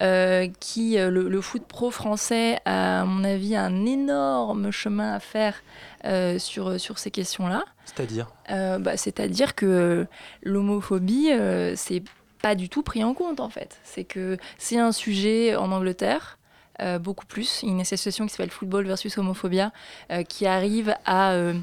[0.00, 5.18] euh, qui le, le foot pro français a à mon avis un énorme chemin à
[5.18, 5.56] faire
[6.04, 7.64] euh, sur, sur ces questions-là.
[7.84, 8.28] C'est-à-dire?
[8.50, 10.06] Euh, bah, C'est-à-dire que
[10.44, 12.02] l'homophobie, euh, c'est
[12.42, 13.78] pas du tout pris en compte en fait.
[13.84, 16.38] C'est que c'est un sujet en Angleterre.
[16.80, 19.72] euh, beaucoup plus, une association qui s'appelle Football versus Homophobia,
[20.12, 21.54] euh, qui arrive à euh,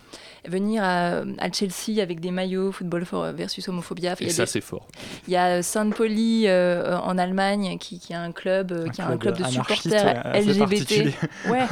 [0.47, 4.13] venir à, à Chelsea avec des maillots Football for- versus Homophobia.
[4.13, 4.87] Enfin, Et y a ça des- c'est fort.
[5.27, 9.07] il y a Saint-Pauli euh, en Allemagne qui, qui a un club, euh, qui a
[9.07, 11.13] un club de supporters LGBT.
[11.49, 11.65] Ouais.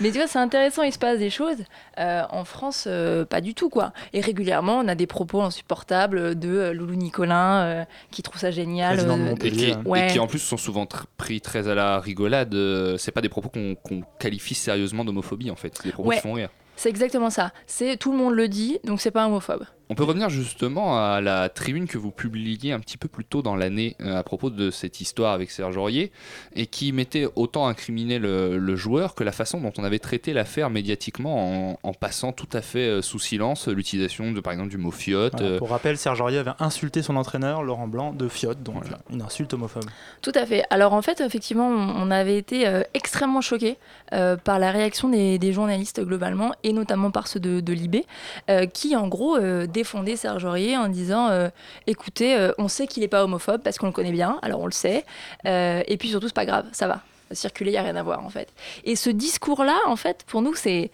[0.00, 1.58] Mais tu vois, c'est intéressant, il se passe des choses.
[1.98, 3.92] Euh, en France, euh, pas du tout quoi.
[4.12, 8.50] Et régulièrement, on a des propos insupportables de euh, Loulou Nicolin euh, qui trouve ça
[8.50, 9.00] génial.
[9.00, 10.06] Euh, Et qui, et Ouais.
[10.08, 12.54] qui en plus sont souvent tr- pris très à la rigolade.
[12.54, 15.72] euh, C'est pas des propos qu'on qualifie sérieusement d'homophobie en fait.
[15.76, 16.16] C'est des propos Ouais.
[16.16, 16.50] qui font rire.
[16.80, 17.52] C'est exactement ça.
[17.66, 19.66] C'est tout le monde le dit, donc c'est pas homophobe.
[19.92, 23.42] On peut revenir justement à la tribune que vous publiiez un petit peu plus tôt
[23.42, 26.12] dans l'année euh, à propos de cette histoire avec Serge Aurier
[26.54, 30.32] et qui mettait autant incriminé le, le joueur que la façon dont on avait traité
[30.32, 34.70] l'affaire médiatiquement en, en passant tout à fait euh, sous silence l'utilisation de par exemple
[34.70, 35.32] du mot fiotte.
[35.32, 38.84] Voilà, euh, Pour rappel, Serge Aurier avait insulté son entraîneur, Laurent Blanc, de Fiotte, donc
[39.10, 39.86] une insulte homophobe.
[40.22, 40.62] Tout à fait.
[40.70, 43.76] Alors en fait, effectivement, on avait été euh, extrêmement choqués
[44.12, 48.06] euh, par la réaction des, des journalistes globalement, et notamment par ceux de, de Libé,
[48.50, 49.36] euh, qui en gros
[49.80, 51.48] défendaient Serge Aurier en disant euh,
[51.86, 54.66] écoutez, euh, on sait qu'il n'est pas homophobe parce qu'on le connaît bien, alors on
[54.66, 55.06] le sait,
[55.46, 57.00] euh, et puis surtout, c'est pas grave, ça va.
[57.32, 58.52] Circuler, il n'y a rien à voir en fait.
[58.84, 60.54] Et ce discours-là, en fait, pour nous.
[60.54, 60.90] C'est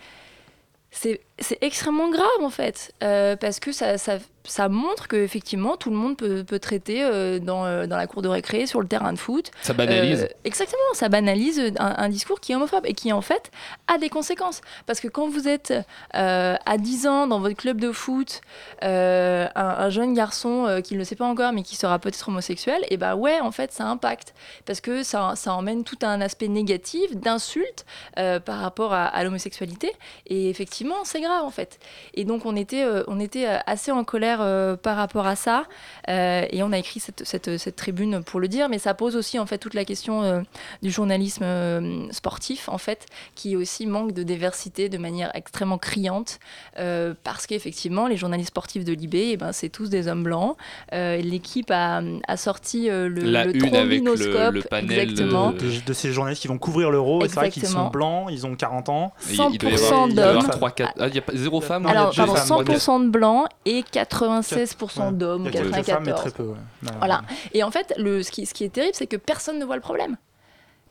[1.39, 5.91] c'est extrêmement grave en fait, euh, parce que ça, ça, ça montre que effectivement tout
[5.91, 8.89] le monde peut, peut traiter euh, dans, euh, dans la cour de récré, sur le
[8.89, 9.51] terrain de foot.
[9.63, 10.23] Ça banalise.
[10.23, 13.51] Euh, exactement, ça banalise un, un discours qui est homophobe et qui en fait
[13.87, 14.61] a des conséquences.
[14.87, 15.75] Parce que quand vous êtes
[16.13, 18.41] à 10 ans dans votre club de foot,
[18.83, 22.85] un, un jeune garçon qui ne le sait pas encore mais qui sera peut-être homosexuel,
[22.89, 24.35] et bah ouais, en fait ça impacte.
[24.65, 27.85] Parce que ça, ça emmène tout un aspect négatif d'insulte
[28.19, 29.93] euh, par rapport à, à l'homosexualité.
[30.27, 31.79] Et effectivement, c'est grave en fait.
[32.15, 35.37] Et donc on était, euh, on était euh, assez en colère euh, par rapport à
[35.37, 35.65] ça.
[36.09, 39.17] Euh, et on a écrit cette, cette, cette tribune pour le dire, mais ça pose
[39.17, 40.41] aussi en fait toute la question euh,
[40.83, 46.39] du journalisme euh, sportif en fait, qui aussi manque de diversité de manière extrêmement criante,
[46.79, 50.57] euh, parce qu'effectivement les journalistes sportifs de l'IB, eh ben, c'est tous des hommes blancs.
[50.93, 54.99] Euh, L'équipe a, a sorti euh, le, La le une avec le- trombinoscope, le panel
[55.01, 55.51] exactement.
[55.53, 58.47] De, de ces journalistes qui vont couvrir l'euro, et c'est vrai qu'ils sont blancs, ils
[58.47, 59.13] ont 40 ans.
[59.31, 60.71] Et il- il doit y avoir- 100% il doit y avoir d'hommes.
[60.99, 62.65] Ah, il y a pas- zéro femme non, il y a Alors, pardon, femmes.
[62.65, 65.87] 100% de blancs et 96% d'hommes, Il y a quelques 94.
[65.87, 66.43] femmes, mais très peu.
[66.45, 66.57] ouais.
[66.85, 67.23] Ouais, Voilà.
[67.53, 69.77] Et en fait, le, ce, qui, ce qui est terrible, c'est que personne ne voit
[69.77, 70.17] le problème.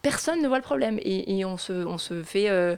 [0.02, 1.00] Personne ne voit le problème.
[1.02, 2.50] Et, et on, se, on se fait.
[2.50, 2.76] euh,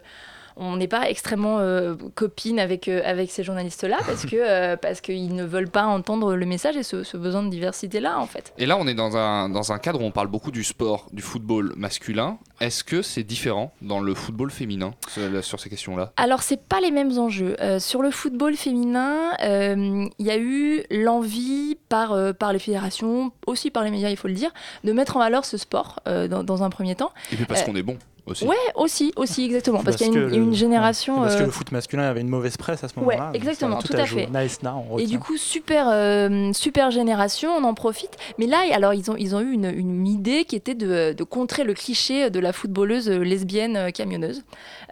[0.58, 5.02] on n'est pas extrêmement euh, copine avec, euh, avec ces journalistes-là parce que euh, parce
[5.02, 8.54] qu'ils ne veulent pas entendre le message et ce, ce besoin de diversité-là, en fait.
[8.58, 11.08] Et là, on est dans un, dans un cadre où on parle beaucoup du sport,
[11.12, 12.38] du football masculin.
[12.60, 14.94] Est-ce que c'est différent dans le football féminin
[15.42, 16.12] sur, ces questions-là?
[16.18, 17.56] Alors, c'est pas les mêmes enjeux.
[17.62, 22.60] Euh, sur le football féminin, euh, il y a eu l'envie par, euh, par les
[22.60, 24.52] fédérations, aussi par les médias, il faut le dire,
[24.84, 27.12] de mettre en valeur ce sport dans, dans un premier temps.
[27.32, 27.98] Et puis parce qu'on est bon
[28.28, 28.46] aussi.
[28.46, 29.84] Ouais, aussi, aussi, exactement.
[29.84, 31.16] Parce, qu'il y a une, que une le- génération.
[31.16, 33.28] ouais, parce que euh, le foot masculin avait une mauvaise presse à ce Ouais, moment-là.
[33.28, 34.28] donc exactement, tout à fait.
[34.28, 38.18] Nice, now, on Et du coup, super, euh, super génération, on en profite.
[38.38, 41.24] Mais là, alors, ils ont, ils ont eu une, une idée qui était de, de
[41.24, 44.44] contrer le cliché de la footballeuse lesbienne euh, camionneuse.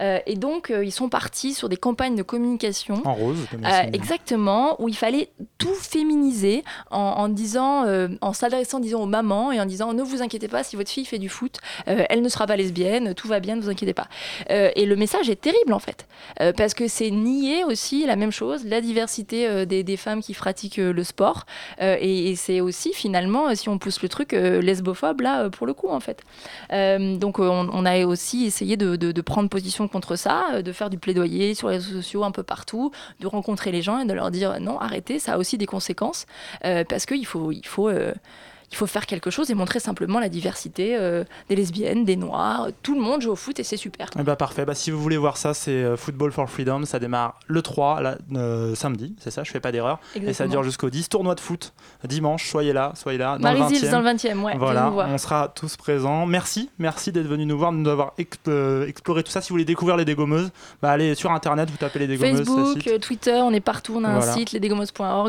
[0.01, 3.01] Euh, et donc, euh, ils sont partis sur des campagnes de communication.
[3.05, 7.85] En rose, comme Euh, exactement, où il fallait tout féminiser en, en disant,
[8.21, 11.05] en s'adressant disons aux mamans et en disant ne vous inquiétez pas si votre fille
[11.05, 14.07] fait du foot, elle ne sera pas lesbienne, tout va bien, ne vous inquiétez pas.
[14.49, 16.07] Et le message est terrible en fait,
[16.57, 20.77] parce que c'est nier aussi la même chose, la diversité des, des femmes qui pratiquent
[20.77, 21.45] le sport,
[21.81, 25.89] et, et c'est aussi finalement, si on pousse le truc, lesbophobe là pour le coup
[25.89, 26.21] en fait.
[27.19, 30.71] Donc on, on a aussi essayé de, de- de prendre position contre ça, euh, de
[30.71, 34.05] faire du plaidoyer sur les réseaux sociaux un peu partout, de rencontrer les gens et
[34.05, 36.25] de leur dire non, arrêtez, ça a aussi des conséquences,
[36.63, 38.13] euh, parce qu'il faut, il faut, euh,
[38.71, 42.67] il faut faire quelque chose et montrer simplement la diversité euh, des lesbiennes, des noirs,
[42.83, 44.09] tout le monde joue au foot et c'est super.
[44.19, 46.99] Eh bah parfait, bah, si vous voulez voir ça, c'est euh, Football for Freedom, ça
[46.99, 50.63] démarre le 3, là, euh, samedi, c'est ça, je fais pas d'erreur, et ça dure
[50.63, 53.91] jusqu'au 10, tournoi de foot, dimanche, soyez là, soyez là, dans le Marie-Zils 20e.
[53.91, 56.25] dans le 20e, ouais, Voilà, on sera tous présents.
[56.25, 59.41] Merci, merci d'être venu nous voir, de nous avoir exp- euh, exploré tout ça.
[59.41, 60.51] Si vous voulez découvrir les dégommeuses,
[60.81, 62.45] bah allez sur internet, vous tapez les dégommeuses.
[62.45, 64.31] Facebook, Twitter, on est partout, on a Voilà.
[64.31, 64.75] un site, nous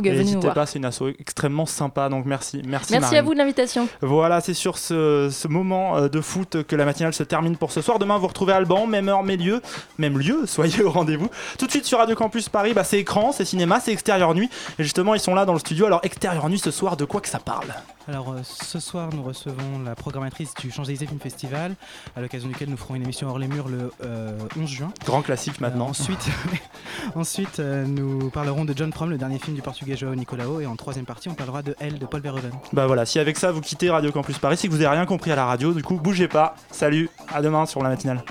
[0.03, 2.63] N'hésitez pas, c'est une asso extrêmement sympa, donc merci.
[2.67, 3.89] Merci, à vous de l'invitation.
[4.01, 7.73] Voilà, c'est sur ce, ce moment euh, de foot que la matinale se termine pour
[7.73, 7.99] ce soir.
[7.99, 9.61] Demain, vous retrouvez Alban, même heure, même lieu,
[9.99, 11.29] même lieu, soyez au rendez-vous.
[11.59, 14.51] Tout de suite sur Radio Campus Paris, bah, c'est écran, c'est cinéma, c'est extérieur nuit.
[14.79, 15.87] Et justement, ils sont là dans le studio.
[15.87, 17.75] Alors, extérieur nuit ce soir, de quoi que ça parle
[18.09, 21.75] Alors euh, ce soir, nous recevons la programmatrice du Champs-Élysées Film Festival,
[22.17, 24.93] à l'occasion duquel nous ferons une émission hors les murs le euh, 11 juin.
[25.05, 25.87] Grand classique maintenant.
[25.87, 26.27] Euh, ensuite,
[27.15, 30.67] ensuite euh, nous parlerons de John Prom, le dernier film du portugais João Nicolau, et
[30.67, 32.53] en troisième partie, on parlera de Elle de Paul Verhoeven.
[32.73, 35.07] Bah voilà, si avec ça vous quittez Radio Campus Paris, c'est que vous n'avez rien
[35.07, 35.73] compris à la radio.
[35.73, 36.55] Du coup, bougez pas.
[36.71, 38.23] Salut, à demain sur la matinale.